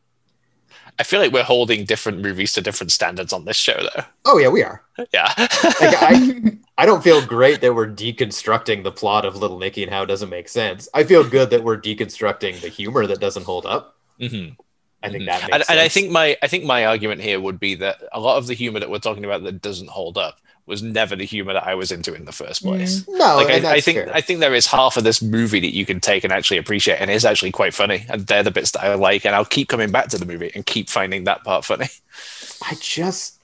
[0.98, 4.04] I feel like we're holding different movies to different standards on this show, though.
[4.26, 4.84] Oh yeah, we are.
[5.14, 5.34] Yeah.
[5.38, 9.92] Like, I I don't feel great that we're deconstructing the plot of Little Nicky and
[9.92, 10.88] how it doesn't make sense.
[10.94, 13.96] I feel good that we're deconstructing the humor that doesn't hold up.
[14.20, 14.56] Mhm.
[15.04, 15.26] I think Mhm.
[15.28, 15.70] that makes and, sense.
[15.70, 18.48] and I think my I think my argument here would be that a lot of
[18.48, 20.40] the humor that we're talking about that doesn't hold up
[20.70, 23.06] was never the humor that I was into in the first place.
[23.08, 24.16] no, like and I, I think fair.
[24.16, 26.98] I think there is half of this movie that you can take and actually appreciate
[26.98, 29.68] and is actually quite funny and they're the bits that I like and I'll keep
[29.68, 31.88] coming back to the movie and keep finding that part funny.
[32.62, 33.42] I just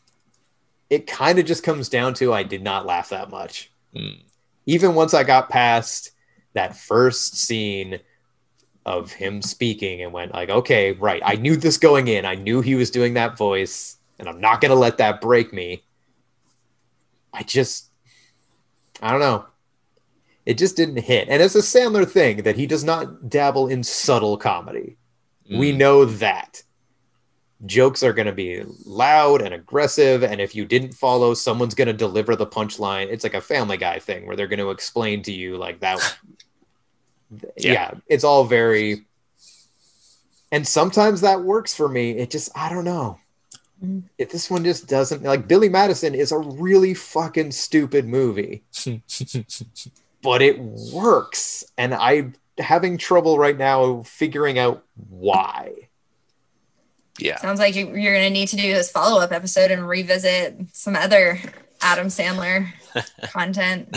[0.89, 3.71] it kind of just comes down to I did not laugh that much.
[3.95, 4.21] Mm.
[4.65, 6.11] Even once I got past
[6.53, 7.99] that first scene
[8.85, 12.25] of him speaking and went like, okay, right, I knew this going in.
[12.25, 15.83] I knew he was doing that voice, and I'm not gonna let that break me.
[17.35, 17.89] I just
[19.01, 19.45] I don't know.
[20.45, 21.27] It just didn't hit.
[21.27, 24.97] And it's a Sandler thing that he does not dabble in subtle comedy.
[25.49, 25.77] We Mm.
[25.77, 26.61] know that.
[27.65, 30.23] Jokes are going to be loud and aggressive.
[30.23, 33.07] And if you didn't follow, someone's going to deliver the punchline.
[33.07, 35.99] It's like a family guy thing where they're going to explain to you, like, that.
[37.57, 37.73] yeah.
[37.73, 37.91] Yeah.
[38.07, 39.05] it's all very.
[40.51, 42.11] And sometimes that works for me.
[42.11, 43.19] It just, I don't know.
[43.83, 44.03] Mm.
[44.17, 48.63] If this one just doesn't, like, Billy Madison is a really fucking stupid movie
[50.25, 55.71] but it works and i'm having trouble right now figuring out why
[57.17, 57.37] yeah.
[57.37, 60.97] Sounds like you're going to need to do this follow up episode and revisit some
[60.97, 61.39] other
[61.81, 62.67] Adam Sandler
[63.31, 63.95] content.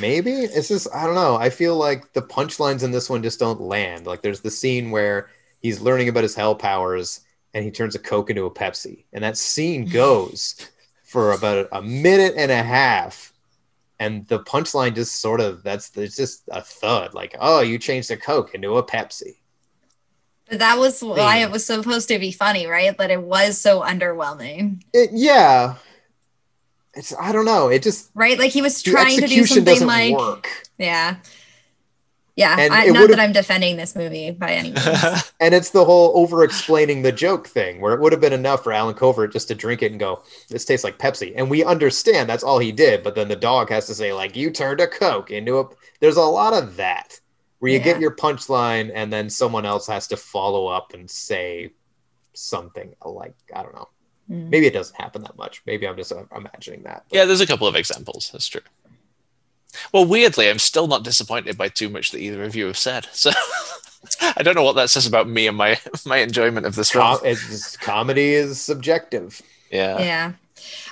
[0.00, 3.38] maybe it's just i don't know i feel like the punchlines in this one just
[3.38, 5.28] don't land like there's the scene where
[5.60, 7.20] he's learning about his hell powers
[7.54, 9.04] and he turns a coke into a pepsi.
[9.12, 10.56] And that scene goes
[11.04, 13.32] for about a minute and a half.
[14.00, 17.14] And the punchline just sort of that's it's just a thud.
[17.14, 19.38] Like oh you changed a coke into a pepsi.
[20.48, 21.44] But that was why hmm.
[21.44, 22.96] it was supposed to be funny, right?
[22.96, 25.74] But it was so underwhelming, it, yeah.
[26.94, 27.68] It's i don't know.
[27.68, 28.38] It just right?
[28.38, 30.48] Like he was trying to do something like, work.
[30.78, 31.16] Yeah.
[32.38, 35.32] Yeah, And I, it not that I'm defending this movie by any means.
[35.40, 38.62] and it's the whole over explaining the joke thing where it would have been enough
[38.62, 41.64] for allen covert just to drink it and go this tastes like pepsi and we
[41.64, 44.80] understand that's all he did but then the dog has to say like you turned
[44.80, 45.64] a coke into a
[45.98, 47.18] there's a lot of that
[47.58, 51.70] where you get your punchline and then someone else has to follow up and say
[52.34, 53.88] something like i don't know
[54.30, 54.50] Mm.
[54.50, 57.40] maybe it doesn't happen that much maybe i'm just uh, imagining that but- Yeah, there's
[57.40, 58.28] a couple of examples.
[58.30, 58.60] That's true.
[59.92, 63.06] Well, weirdly, I'm still not disappointed by too much that either of you have said.
[63.12, 63.30] So
[64.36, 67.18] I don't know what that says about me and my my enjoyment of this film.
[67.18, 67.36] Com-
[67.80, 69.40] comedy is subjective
[69.70, 69.98] Yeah.
[69.98, 70.32] yeah.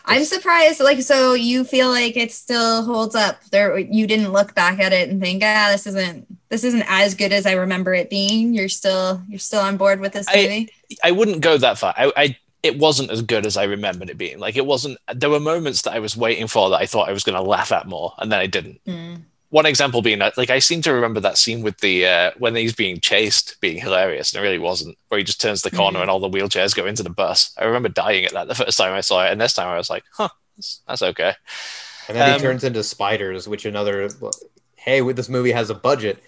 [0.04, 0.80] I'm surprised.
[0.80, 3.42] Like, so you feel like it still holds up.
[3.50, 7.14] There, you didn't look back at it and think, ah, this isn't this isn't as
[7.14, 8.54] good as I remember it being.
[8.54, 10.70] You're still you're still on board with this I- movie.
[11.02, 11.92] I wouldn't go that far.
[11.96, 12.36] I, I
[12.66, 14.38] it wasn't as good as I remembered it being.
[14.38, 14.98] Like it wasn't.
[15.14, 17.42] There were moments that I was waiting for that I thought I was going to
[17.42, 18.80] laugh at more, and then I didn't.
[18.84, 19.22] Mm.
[19.50, 22.54] One example being that, like I seem to remember that scene with the uh, when
[22.56, 24.98] he's being chased being hilarious, and it really wasn't.
[25.08, 26.02] Where he just turns the corner Mhm.
[26.02, 27.52] and all the wheelchairs go into the bus.
[27.56, 29.76] I remember dying at that the first time I saw it, and this time I
[29.76, 31.34] was like, huh, that's, that's okay.
[32.08, 34.08] And then Um, he turns into spiders, which another,
[34.76, 36.22] hey, this movie has a budget.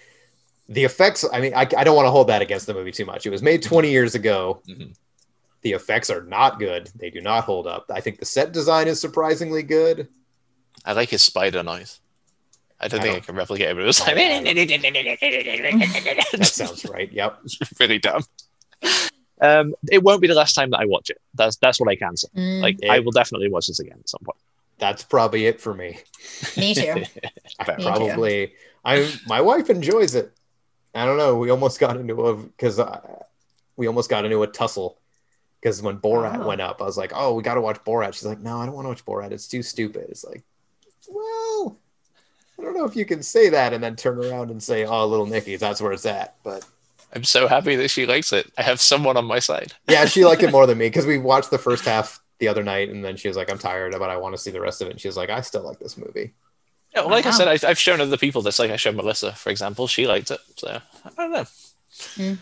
[0.68, 3.04] The effects, I mean, I, I don't want to hold that against the movie too
[3.04, 3.26] much.
[3.26, 4.60] It was made 20 years ago.
[4.68, 4.94] Mhm.
[5.68, 6.88] The effects are not good.
[6.96, 7.90] They do not hold up.
[7.92, 10.08] I think the set design is surprisingly good.
[10.82, 12.00] I like his spider noise.
[12.80, 14.14] I don't I think I, don't- can replicate it, but it was like
[16.32, 17.12] That sounds right.
[17.12, 17.38] Yep.
[17.80, 18.22] really dumb.
[19.42, 21.18] Um, it won't be the last time that I watch it.
[21.34, 22.28] That's that's what I can say.
[22.34, 24.38] Mm, Like It- I will definitely watch this again at some point.
[24.78, 25.98] That's probably it for me.
[26.56, 27.04] me too.
[27.58, 27.76] I Fair.
[27.76, 27.90] Me too.
[27.90, 28.52] probably,
[28.86, 30.32] I my wife enjoys it.
[30.94, 31.36] I don't know.
[31.36, 32.80] We almost got into a because
[33.76, 34.96] we almost got into a tussle
[35.60, 36.46] because when Borat Oh.
[36.48, 38.66] went up, I was like, "Oh, we got to watch Borat." She's like, "No, I
[38.66, 39.32] don't want to watch Borat.
[39.32, 40.42] It's too stupid." It's like,
[41.08, 41.78] well,
[42.58, 45.06] I don't know if you can say that and then turn around and say, "Oh,
[45.06, 46.64] little Nicky, that's where it's at." But
[47.14, 48.52] I'm so happy that she likes it.
[48.58, 49.72] I have someone on my side.
[49.88, 52.62] yeah, she liked it more than me because we watched the first half the other
[52.62, 54.80] night, and then she was like, "I'm tired, but I want to see the rest
[54.80, 56.34] of it." And she was like, "I still like this movie."
[56.94, 58.58] Yeah, well, like I said, I, I've shown other people this.
[58.58, 59.86] Like I showed Melissa, for example.
[59.86, 60.40] She liked it.
[60.56, 61.44] So I don't know.
[62.16, 62.34] Hmm.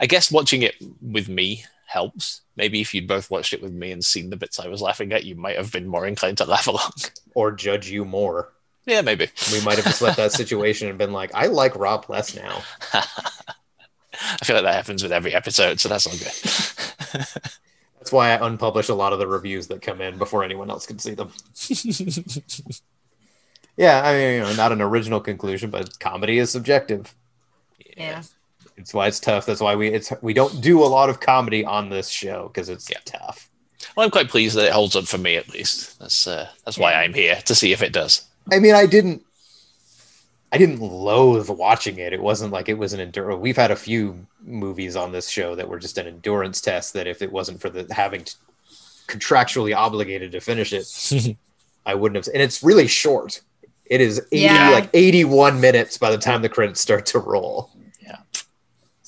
[0.00, 2.42] I guess watching it with me helps.
[2.56, 5.12] Maybe if you'd both watched it with me and seen the bits I was laughing
[5.12, 6.92] at, you might have been more inclined to laugh along.
[7.34, 8.52] Or judge you more.
[8.86, 9.28] yeah, maybe.
[9.52, 12.62] We might have just left that situation and been like, "I like Rob less now."
[12.92, 17.32] I feel like that happens with every episode, so that's all good.
[17.98, 20.86] That's why I unpublish a lot of the reviews that come in before anyone else
[20.86, 21.30] can see them.
[23.76, 27.14] Yeah, I mean, you know, not an original conclusion, but comedy is subjective.
[27.96, 28.22] Yeah.
[28.80, 29.46] It's why it's tough.
[29.46, 32.68] That's why we it's we don't do a lot of comedy on this show because
[32.68, 32.98] it's Yeah.
[33.04, 33.48] tough.
[33.96, 35.98] Well, I'm quite pleased that it holds up for me at least.
[35.98, 38.22] That's uh, that's why I'm here to see if it does.
[38.52, 39.22] I mean, I didn't
[40.52, 42.12] I didn't loathe watching it.
[42.12, 43.40] It wasn't like it was an endurance.
[43.40, 47.06] We've had a few movies on this show that were just an endurance test that
[47.06, 48.34] if it wasn't for the having to,
[49.06, 51.36] contractually obligated to finish it,
[51.86, 52.32] I wouldn't have.
[52.34, 53.40] And it's really short.
[53.86, 54.70] It is 80, Yeah.
[54.70, 57.70] like 81 minutes by the time the credits start to roll.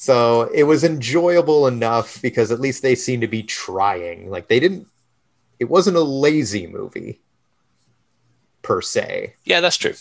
[0.03, 4.31] So it was enjoyable enough because at least they seemed to be trying.
[4.31, 4.89] Like they didn't,
[5.61, 7.21] it wasn't a lazy movie
[8.63, 9.35] per se.
[9.45, 9.95] Yeah, that's true.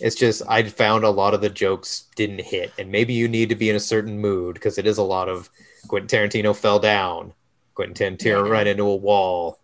[0.00, 3.50] It's just I found a lot of the jokes didn't hit, and maybe you need
[3.50, 5.48] to be in a certain mood because it is a lot of
[5.86, 7.32] Quentin Tarantino fell down,
[7.76, 8.50] Quentin Tarantino Yeah.
[8.50, 9.60] ran into a wall,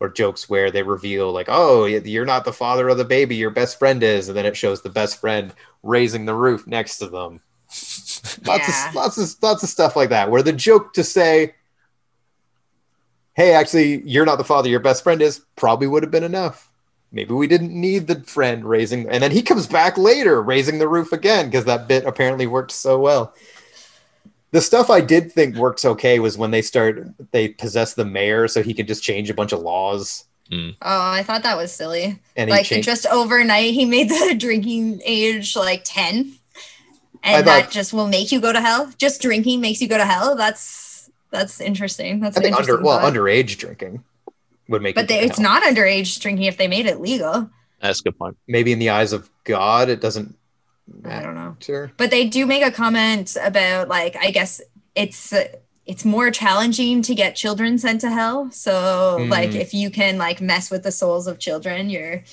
[0.00, 3.50] or jokes where they reveal like, "Oh, you're not the father of the baby, your
[3.50, 5.52] best friend is," and then it shows the best friend
[5.82, 7.42] raising the roof next to them.
[8.44, 8.88] Lots Yeah.
[8.88, 11.54] of lots of lots of stuff like that, where the joke to say,
[13.34, 16.68] "Hey, actually, you're not the father, your best friend is," probably would have been enough.
[17.12, 20.86] Maybe we didn't need the friend raising and then he comes back later raising the
[20.88, 23.34] roof again because that bit apparently worked so well.
[24.52, 28.46] The stuff i did think works okay was when they start they possess the mayor
[28.48, 30.24] so he can just change a bunch of laws.
[30.52, 30.74] Mm.
[30.82, 32.18] Oh, I thought that was silly.
[32.36, 36.39] and he like changed just overnight, he made the drinking age like ten, I
[37.22, 38.90] and thought- that just will make you go to hell.
[38.98, 40.36] Just drinking makes you go to hell.
[40.36, 42.20] That's that's interesting.
[42.20, 44.02] That's i an think under interesting well underage drinking
[44.68, 45.50] would make but it they, go it's hell.
[45.52, 47.50] not underage drinking if they made it legal.
[47.80, 48.36] That's a good point.
[48.46, 50.36] maybe in the eyes of god it doesn't
[51.04, 51.56] I don't know.
[51.60, 51.92] Sure.
[51.96, 54.60] But they do make a comment about like I guess
[54.96, 55.32] it's
[55.86, 58.50] it's more challenging to get children sent to hell.
[58.50, 59.54] So like Mm.
[59.60, 62.24] if you can like mess with the souls of children, you're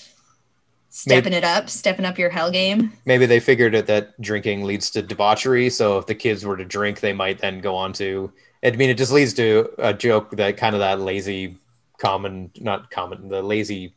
[0.97, 2.91] stepping it up, stepping up your hell game.
[3.05, 6.65] maybe they figured it that drinking leads to debauchery so if the kids were to
[6.65, 8.31] drink they might then go on to
[8.63, 11.55] i mean it just leads to a joke that kind of that lazy
[11.99, 13.93] common not common the lazy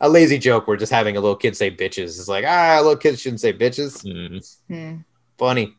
[0.00, 2.96] a lazy joke where just having a little kid say bitches is like ah little
[2.96, 4.56] kids shouldn't say bitches Mm.
[4.68, 4.96] Hmm.
[5.38, 5.74] funny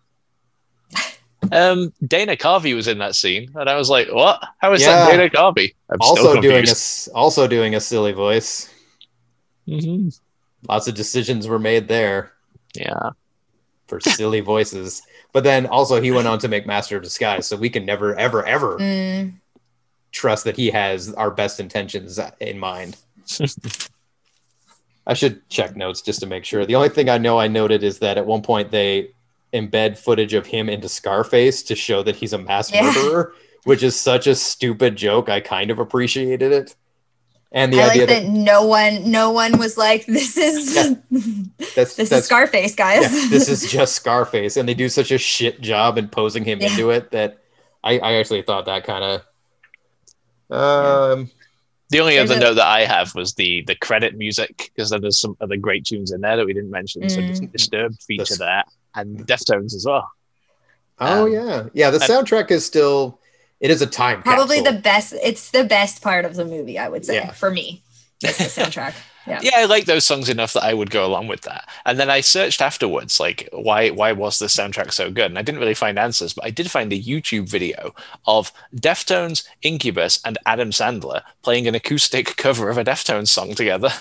[1.54, 4.44] Um, Dana Carvey was in that scene, and I was like, "What?
[4.60, 4.88] How is Yeah.
[5.06, 8.70] that Dana Carvey?" I'm also doing a also doing a silly voice
[9.68, 10.20] Mhm.
[10.68, 12.34] Lots of decisions were made there
[12.76, 13.12] Yeah,
[13.88, 15.02] for silly voices
[15.32, 18.16] but then also he went on to make master of disguise so we can never
[18.18, 19.34] ever ever Mm.
[20.12, 22.98] trust that he has our best intentions in mind.
[25.08, 26.66] I should check notes just to make sure.
[26.66, 29.10] The only thing I know I noted is that at one point they
[29.54, 32.84] embed footage of him into Scarface to show that he's a mass Yeah.
[32.84, 33.34] murderer,
[33.64, 35.28] which is such a stupid joke.
[35.30, 36.76] I kind of appreciated it.
[37.52, 40.76] And the I idea like that that, no one no one was like this is
[41.76, 43.02] that's, this that's is Scarface guys.
[43.12, 46.60] yeah, this is just Scarface, and they do such a shit job in posing him
[46.62, 46.70] Yeah.
[46.70, 47.40] into it that
[47.84, 49.22] I, I actually thought that kind of.
[50.56, 51.30] Um,
[51.90, 54.90] the only There's other a- note that I have was the the credit music because
[54.92, 57.08] then there's some other great tunes in there that we didn't mention.
[57.10, 57.52] So Mm.
[57.52, 60.10] Disturbed feature This- that and Deftones as well.
[61.00, 61.90] Oh Um, yeah, yeah.
[61.90, 63.19] The and- soundtrack is still.
[63.60, 64.74] It is a time Probably capsule.
[64.76, 67.32] the best it's the best part of the movie, I would say, Yeah.
[67.32, 67.82] for me.
[68.24, 68.94] Is the soundtrack.
[69.28, 69.42] Yeah.
[69.44, 71.70] Yeah, I like those songs enough that I would go along with that.
[71.86, 75.26] And then I searched afterwards, like why why was the soundtrack so good?
[75.26, 77.94] And I didn't really find answers, but I did find a YouTube video
[78.26, 83.92] of Deftones, Incubus, and Adam Sandler playing an acoustic cover of a Deftones song together.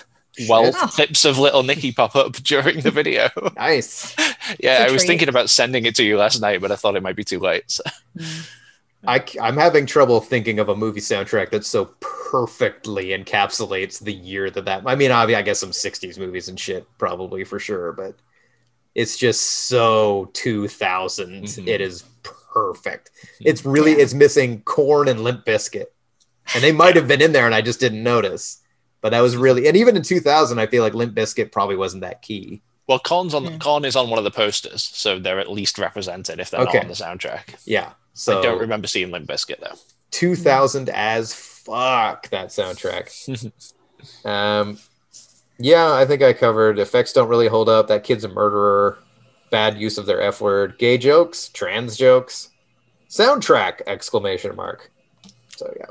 [0.47, 0.75] While Shit.
[0.77, 0.87] Oh.
[0.87, 3.29] clips of Little Nicky pop up during the video.
[3.55, 4.15] Nice.
[4.59, 5.07] yeah, I was treat.
[5.09, 7.39] thinking about sending it to you last night, but I thought it might be too
[7.39, 7.65] late.
[7.69, 7.83] so-
[8.17, 8.49] mm.
[9.07, 14.49] I, am having trouble thinking of a movie soundtrack that so perfectly encapsulates the year
[14.51, 14.83] that that.
[14.85, 18.15] I mean, obviously, I guess some '60s movies and shit, probably for sure, but
[18.95, 21.43] it's just so 2000.
[21.45, 21.67] Mhm.
[21.67, 23.11] It is perfect.
[23.39, 23.99] It's really Yeah.
[24.03, 25.85] it's missing Korn and Limp Bizkit,
[26.53, 28.57] and they might have been in there, and I just didn't notice.
[29.01, 32.01] But that was really, and even in 2000, I feel like Limp Bizkit probably wasn't
[32.01, 32.61] that key.
[32.87, 33.57] Well, Korn's on Hmm.
[33.59, 36.79] Korn is on one of the posters, so they're at least represented if they're Okay.
[36.79, 37.55] not on the soundtrack.
[37.65, 37.91] Yeah.
[38.19, 39.77] So I don't remember seeing Limp Bizkit though.
[40.11, 43.51] 2000 as fuck that soundtrack.
[44.25, 44.77] um,
[45.57, 47.87] yeah, I think I covered effects don't really hold up.
[47.87, 48.97] That kid's a murderer.
[49.51, 50.77] Bad use of their F word.
[50.77, 52.49] Gay jokes, trans jokes.
[53.09, 54.91] Soundtrack exclamation mark.
[55.55, 55.89] So yeah.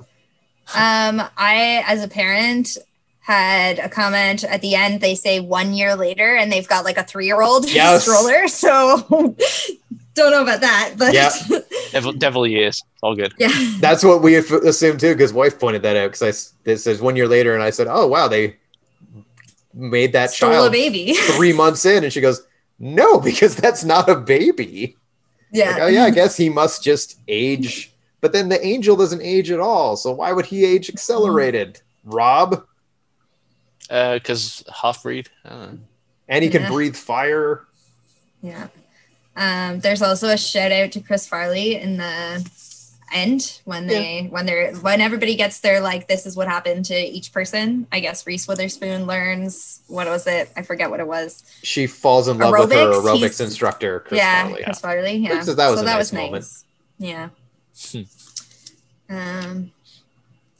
[0.75, 2.77] Um, I, as a parent,
[3.21, 5.01] had a comment at the end.
[5.01, 8.03] They say one year later, and they've got like a three year old Yes.
[8.05, 8.49] stroller.
[8.49, 9.35] So
[10.19, 11.31] don't know about that, but Yeah.
[11.93, 13.33] Devil, devil years, all good.
[13.39, 13.49] yeah.
[13.81, 16.09] That's what we assumed too, because wife pointed that out.
[16.09, 18.57] Because I s- it says one year later, and I said, "Oh wow, they
[19.73, 21.15] made that Stole a child baby.
[21.37, 22.43] three months in, and she goes,
[22.79, 24.97] "No, because that's not a baby."
[25.51, 25.71] yeah.
[25.71, 27.91] Like, oh yeah, I guess he must just age.
[28.21, 31.81] But then the angel doesn't age at all, so why would he age accelerated?
[32.05, 32.67] Rob,
[33.89, 35.31] Because Uh, half breed.
[35.45, 35.79] I don't know.
[36.29, 36.69] and he can Yeah.
[36.71, 37.65] breathe fire.
[38.43, 38.67] Yeah.
[39.39, 42.45] Um, there's also a shout out to Chris Farley in the
[43.11, 46.95] end when they when they're when everybody gets their like this is what happened to
[46.95, 47.87] each person.
[47.93, 50.51] I guess Reese Witherspoon learns what was it?
[50.57, 51.43] I forget what it was.
[51.63, 53.03] She falls in love with her Aerobics?
[53.03, 54.63] aerobics He's- instructor, Chris yeah, Farley.
[54.65, 55.17] Chris Farley.
[55.17, 55.41] Yeah.
[55.43, 56.33] So that was so a that nice was moment.
[56.33, 56.65] nice.
[56.99, 57.29] Yeah.
[59.09, 59.15] Hmm.
[59.17, 59.73] um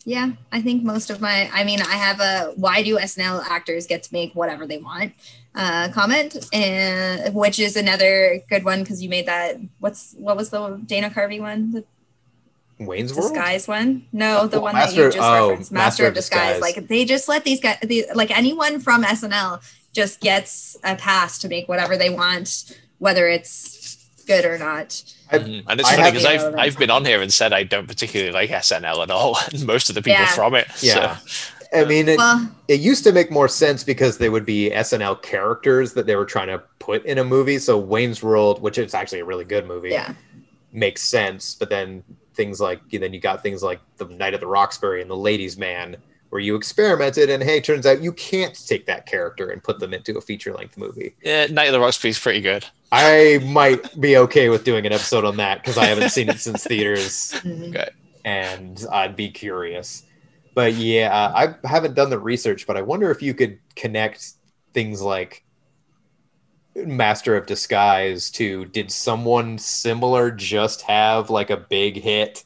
[0.05, 3.87] yeah, I think most of my I mean I have a why do SNL actors
[3.87, 5.13] get to make whatever they want
[5.59, 10.49] uh comment and which is another good one because you made that what's what was
[10.51, 11.73] the Dana Carvey one?
[11.73, 11.85] The
[12.79, 13.33] Wayne's World.
[13.35, 14.07] disguise one?
[14.13, 15.73] No, the Oh, one Master- that you just oh, referenced.
[15.73, 16.55] Master, of disguise.
[16.61, 16.77] Disguise.
[16.77, 19.61] Like they just let these guys the, like anyone from SNL
[19.93, 23.97] just gets a pass to make whatever they want, whether it's
[24.29, 25.03] good or not.
[25.33, 25.65] I- Mhm.
[25.67, 28.31] And it's I funny because I've I've been on here and said I don't particularly
[28.33, 30.27] like SNL at all, and most of the people Yeah.
[30.27, 30.69] from it.
[30.81, 31.17] Yeah.
[31.17, 34.71] So, I mean, it, Well, it used to make more sense because they would be
[34.71, 37.59] SNL characters that they were trying to put in a movie.
[37.59, 40.15] So Wayne's World, which is actually a really good movie, yeah.
[40.73, 41.55] makes sense.
[41.55, 42.03] But then
[42.35, 45.59] things like then you got things like the Night of the Roxbury and the Ladies
[45.59, 45.97] Man,
[46.31, 49.93] where you experimented and hey, turns out you can't take that character and put them
[49.93, 51.15] into a feature length movie.
[51.23, 52.65] yeah, Night of the Roxbury is pretty good.
[52.93, 56.39] I might be okay with doing an episode on that because I haven't seen it
[56.41, 57.71] since theaters Mhm.
[57.77, 57.91] Okay.
[58.25, 60.05] and I'd be curious.
[60.59, 64.33] But yeah, I haven't done the research, but I wonder if you could connect
[64.75, 65.45] things like
[66.75, 72.43] Master of Disguise to did someone similar just have like a big hit?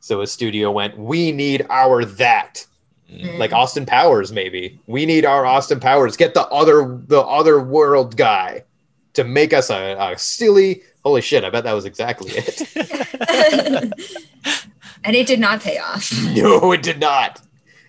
[0.00, 2.66] So a studio went, we need our that.
[3.08, 3.38] Mm.
[3.38, 4.80] Like Austin Powers, maybe.
[4.88, 6.16] We need our Austin Powers.
[6.16, 8.64] Get the other the other world guy
[9.12, 12.60] to make us a, a silly holy shit, I bet that was exactly it.
[15.04, 16.12] and it did not pay off.
[16.34, 17.40] No, it did not.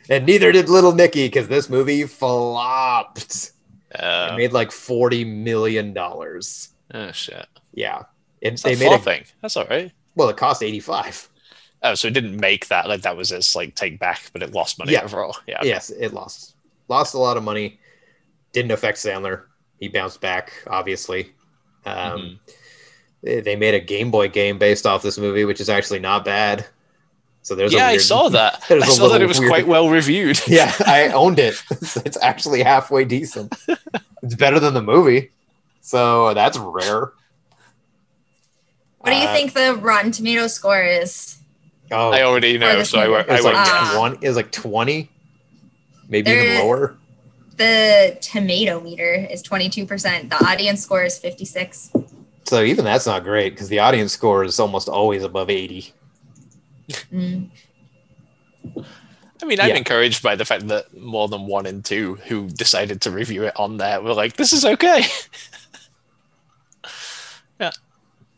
[0.09, 3.51] And neither did Little Nicky because this movie flopped.
[3.91, 6.69] It Uh, made like forty million dollars.
[6.93, 7.45] oh shit.
[7.73, 8.03] Yeah,
[8.41, 9.23] It's they a made a thing.
[9.41, 9.91] That's all right.
[10.15, 10.29] well.
[10.29, 11.29] It cost eighty five.
[11.83, 14.51] Oh, so it didn't make that like that was its like take back, but it
[14.53, 15.03] lost money Yeah.
[15.03, 15.35] overall.
[15.47, 15.59] Yeah.
[15.63, 16.55] Yes, it lost
[16.87, 17.79] lost a lot of money.
[18.51, 19.43] Didn't affect Sandler.
[19.79, 21.31] He bounced back, obviously.
[21.85, 22.39] Um, Mhm.
[23.21, 26.23] they, they made a Game Boy game based off this movie, which is actually not
[26.25, 26.65] bad.
[27.43, 28.63] So there's a yeah, I saw that.
[28.69, 30.39] I saw that it was weird- quite well reviewed.
[30.47, 31.61] Yeah, I owned it.
[32.05, 33.53] it's actually halfway decent.
[34.23, 35.31] It's better than the movie.
[35.81, 37.11] So that's rare.
[38.99, 41.37] What do you Uh, think the Rotten Tomato score is?
[41.91, 43.11] Oh, I already know, so I, movie.
[43.13, 43.93] won't- I it's won't like guess.
[43.95, 44.17] Twenty.
[44.27, 45.09] It's like twenty,
[46.07, 46.95] maybe even lower.
[47.57, 50.29] The tomato meter is 22%.
[50.29, 51.91] The audience score is 56.
[52.45, 55.93] So even that's not great because the audience score is almost always above eighty.
[57.11, 57.49] Mm.
[59.41, 59.75] I mean, I'm Yeah.
[59.75, 63.53] encouraged by the fact that more than one and two who decided to review it
[63.57, 65.03] on there were like, this is okay.
[67.59, 67.71] Yeah.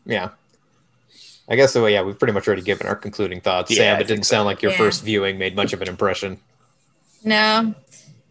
[0.04, 0.28] Yeah.
[1.48, 1.86] I guess so.
[1.86, 3.70] Yeah, we've pretty much already given our concluding thoughts.
[3.70, 4.34] Yeah, Sam, I it didn't so.
[4.36, 4.78] sound like your Yeah.
[4.78, 6.38] first viewing made much of an impression.
[7.24, 7.74] No.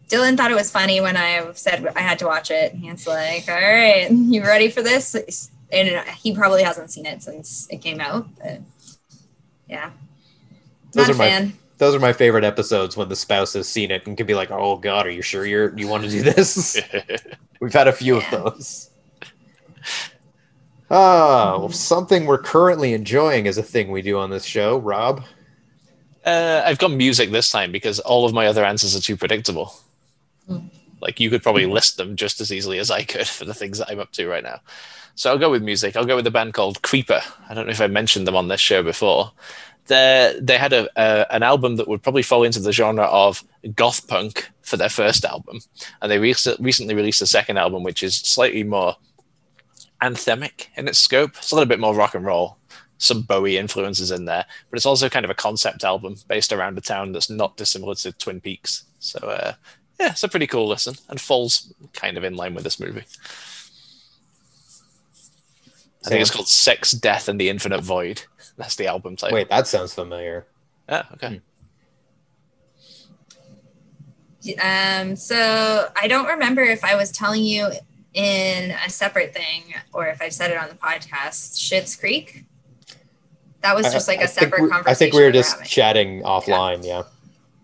[0.08, 2.72] Dylan thought it was funny when I said I had to watch it.
[2.74, 5.16] He's like, all right, you ready for this?
[5.72, 8.28] And he probably hasn't seen it since it came out.
[8.38, 8.60] But
[9.68, 9.90] yeah.
[10.96, 11.58] Those Not are my- fan.
[11.78, 14.50] Those are my favorite episodes when the spouse has seen it and can be like,
[14.50, 16.80] "Oh God, are you sure you're you want to do this?"
[17.60, 18.34] We've had a few Yeah.
[18.34, 18.88] of those.
[20.90, 25.24] Oh, something we're currently enjoying is a thing we do on this show, Rob.
[26.24, 29.74] Uh, I've got music this time because all of my other answers are too predictable.
[30.48, 30.68] Hmm.
[31.02, 33.78] Like you could probably list them just as easily as I could for the things
[33.78, 34.60] that I'm up to right now.
[35.14, 35.96] So I'll go with music.
[35.96, 37.20] I'll go with a band called Creeper.
[37.48, 39.32] I don't know if I mentioned them on this show before.
[39.86, 43.44] They they had a, a an album that would probably fall into the genre of
[43.74, 45.60] goth punk for their first album,
[46.02, 48.96] and they rec- recently released a second album which is slightly more
[50.02, 51.36] anthemic in its scope.
[51.36, 52.58] It's a little bit more rock and roll,
[52.98, 56.76] some Bowie influences in there, but it's also kind of a concept album based around
[56.78, 58.84] a town that's not dissimilar to Twin Peaks.
[58.98, 59.54] So uh,
[60.00, 63.04] yeah, it's a pretty cool listen and falls kind of in line with this movie.
[66.04, 68.22] I think it's called Sex, Death, and the Infinite Void.
[68.56, 69.34] That's the album title.
[69.34, 70.46] Wait, that sounds familiar.
[70.88, 71.40] Ah, okay.
[74.62, 77.68] Um, so I don't remember if I was telling you
[78.14, 81.56] in a separate thing or if I said it on the podcast.
[81.58, 82.44] Schitt's Creek.
[83.62, 84.84] That was just like I- a I think separate conversation.
[84.86, 85.66] I think we were just having.
[85.66, 86.84] chatting offline.
[86.84, 87.02] Yeah.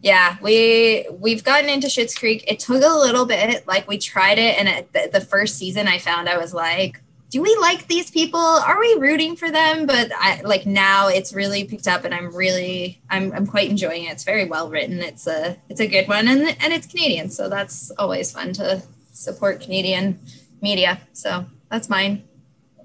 [0.02, 2.42] Yeah, we we've gotten into Schitt's Creek.
[2.48, 3.64] It took a little bit.
[3.68, 7.00] Like we tried it, and at the, the first season, I found I was like,
[7.32, 8.38] "Do we like these people?
[8.38, 12.34] Are we rooting for them?" But I like now it's really picked up, and I'm
[12.34, 14.12] really I'm I'm quite enjoying it.
[14.12, 15.00] It's very well written.
[15.00, 18.82] It's a it's a good one, and and it's Canadian, so that's always fun to
[19.12, 20.20] support Canadian
[20.60, 21.00] media.
[21.12, 22.22] So that's mine.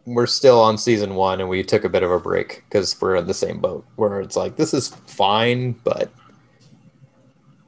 [0.05, 3.17] We're still on season one, and we took a bit of a break because we're
[3.17, 3.85] in the same boat.
[3.97, 6.09] Where it's like this is fine, but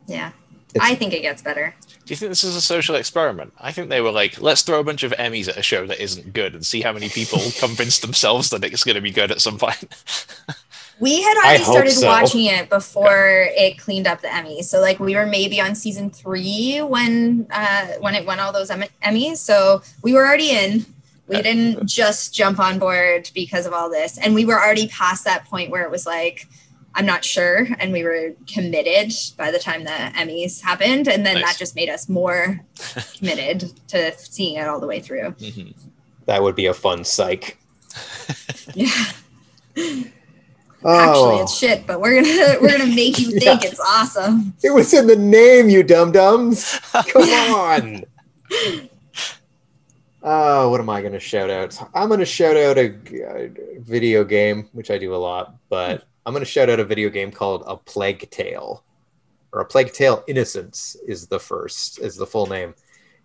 [0.07, 0.31] Yeah,
[0.75, 1.73] It's- I think it gets better.
[2.05, 3.53] Do you think this is a social experiment?
[3.59, 6.01] I think they were like, let's throw a bunch of Emmys at a show that
[6.01, 9.31] isn't good and see how many people convince themselves that it's going to be good
[9.31, 9.85] at some point.
[11.01, 12.07] We had already started so.
[12.07, 14.65] watching it before it cleaned up the Emmys.
[14.65, 18.69] So like we were maybe on season three when uh, when it won all those
[18.69, 19.37] Emmys.
[19.37, 20.85] So we were already in.
[21.29, 24.89] We Uh, didn't just jump on board because of all this, and we were already
[24.89, 26.47] past that point where it was like,
[26.95, 31.35] I'm not sure, and we were committed by the time the Emmys happened, and then
[31.35, 31.45] Nice.
[31.53, 32.59] that just made us more
[33.17, 35.31] committed to seeing it all the way through.
[35.39, 35.73] Mhm.
[36.25, 37.57] that would be a fun psych.
[38.75, 38.91] Yeah.
[40.83, 43.69] Oh, Actually, it's shit, but we're gonna we're gonna make you think Yeah.
[43.69, 44.53] it's awesome.
[44.63, 46.79] it was in the name, you dum dums.
[46.91, 48.03] Come on.
[50.21, 51.77] Oh, what am I going to shout out?
[51.93, 52.93] I'm going to shout out a,
[53.35, 56.85] a video game, which I do a lot, but I'm going to shout out a
[56.85, 58.83] video game called A Plague Tale,
[59.51, 62.75] or A Plague Tale Innocence is the first, is the full name.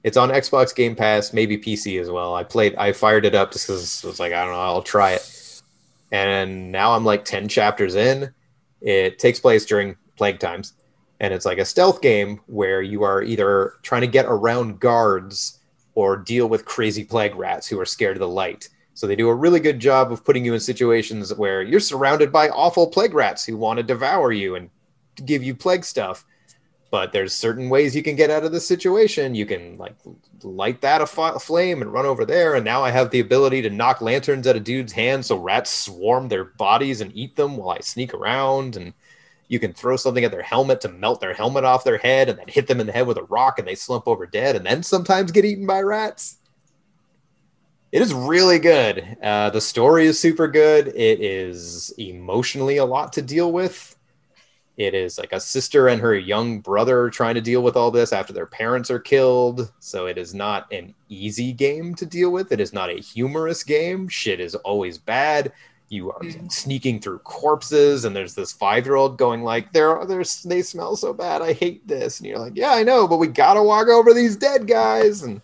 [0.05, 2.35] It's on Xbox Game Pass, maybe PC as well.
[2.35, 4.83] I played, I fired it up just because I was like, I don't know, I'll
[4.83, 5.63] try it.
[6.13, 8.33] And now I'm like 10 chapters in.
[8.81, 10.75] It takes place during plague times,
[11.21, 15.59] and it's like a stealth game where you are either trying to get around guards
[15.95, 18.69] or deal with crazy plague rats who are scared of the light.
[18.95, 22.31] So they do a really good job of putting you in situations where you're surrounded
[22.31, 24.71] by awful plague rats who want to devour you and
[25.25, 26.25] give you plague stuff.
[26.93, 29.35] But there's certain ways you can get out of this situation.
[29.35, 29.97] You can like
[30.45, 32.55] light that a flame and run over there.
[32.55, 35.73] And now I have the ability to knock lanterns at a dude's hand so rats
[35.73, 38.77] swarm their bodies and eat them while I sneak around.
[38.77, 38.95] And
[39.49, 42.39] you can throw something at their helmet to melt their helmet off their head and
[42.39, 44.65] then hit them in the head with a rock and they slump over dead and
[44.65, 46.37] then sometimes get eaten by rats.
[47.95, 49.17] It is really good.
[49.23, 50.89] Uh, the story is super good.
[50.89, 53.97] It is emotionally a lot to deal with.
[54.77, 58.13] It is like a sister and her young brother trying to deal with all this
[58.13, 59.71] after their parents are killed.
[59.79, 62.51] So it is not an easy game to deal with.
[62.51, 64.09] It is not a humorous game.
[64.09, 65.53] Shit is always bad
[65.89, 66.51] you are Mhm.
[66.51, 70.97] sneaking through corpses and there's this five year old going like they're, they're they smell
[70.97, 73.87] so bad i hate this and you're like yeah i know but we gotta walk
[73.87, 75.43] over these dead guys and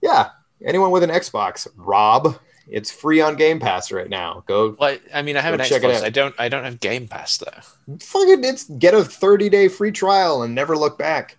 [0.00, 0.30] yeah
[0.64, 2.38] anyone with an xbox rob
[2.68, 6.02] it's free on game pass right now go Well, I mean, I have an Xbox.
[6.02, 6.34] I don't.
[6.38, 7.96] I don't have Game Pass though.
[7.98, 11.36] fucking it's get a 30 day free trial and never look back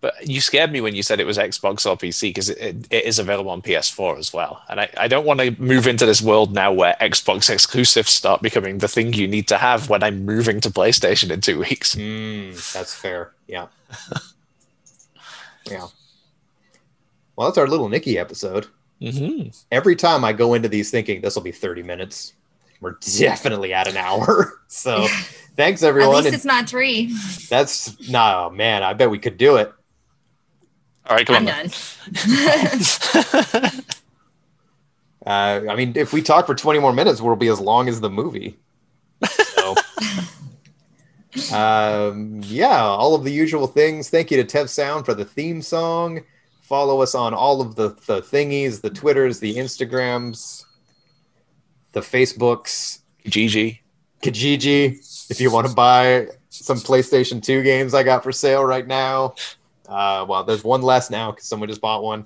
[0.00, 2.76] But you scared me when you said it was Xbox or PC because it, it,
[2.90, 4.62] it is available on PS4 as well.
[4.68, 8.42] And I, I don't want to move into this world now where Xbox exclusives start
[8.42, 11.94] becoming the thing you need to have when I'm moving to PlayStation in two weeks.
[11.94, 13.68] Mm, that's fair yeah
[15.70, 15.86] yeah
[17.36, 18.66] well that's our little nicky episode
[19.02, 19.48] Mm-hmm.
[19.72, 22.32] every time I go into these thinking this will be 30 minutes,
[22.80, 24.60] we're definitely at an hour.
[24.68, 25.06] So
[25.56, 26.10] thanks everyone.
[26.10, 27.14] At least And it's not three.
[27.50, 29.72] that's no man, I bet we could do it.
[31.06, 31.70] All right, come I'm on.
[33.62, 33.70] done.
[35.26, 37.98] Uh, I mean, if we talk for 20 more minutes, we'll be as long as
[38.00, 38.58] the movie.
[39.26, 39.74] So,
[41.56, 44.10] um, yeah, all of the usual things.
[44.10, 46.20] Thank you to Tev Sound for the theme song.
[46.64, 50.64] Follow us on all of the, the thingies, the Twitters, the Instagrams,
[51.92, 53.00] the Facebooks.
[53.26, 53.80] GG.
[54.22, 58.86] Kijiji, if you want to buy some PlayStation 2 games I got for sale right
[58.86, 59.34] now.
[59.86, 62.24] Uh, well, there's one less now because someone just bought one.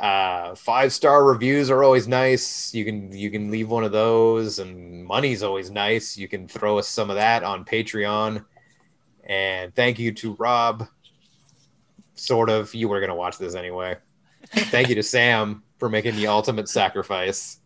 [0.00, 2.72] Uh, five star reviews are always nice.
[2.72, 6.16] You can you can leave one of those, and money's always nice.
[6.16, 8.42] You can throw us some of that on Patreon.
[9.24, 10.88] And thank you to Rob.
[12.18, 13.96] Sort of, you were gonna watch this anyway.
[14.50, 17.60] Thank you to Sam for making the ultimate sacrifice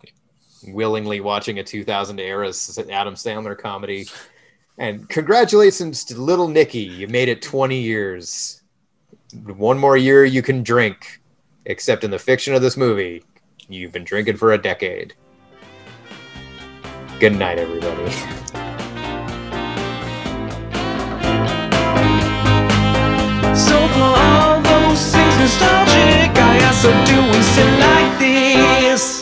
[0.67, 4.07] willingly watching a 2000 era Adam Sandler comedy.
[4.79, 6.81] And congratulations to little Nicky.
[6.81, 8.63] You made it 20 years.
[9.45, 11.21] One more year you can drink,
[11.67, 13.23] except in the fiction of this movie,
[13.69, 15.15] you've been drinking for a decade.
[17.19, 18.13] Good night, everybody.
[25.43, 26.31] nostalgic.
[26.39, 29.22] I am so doing sit like this.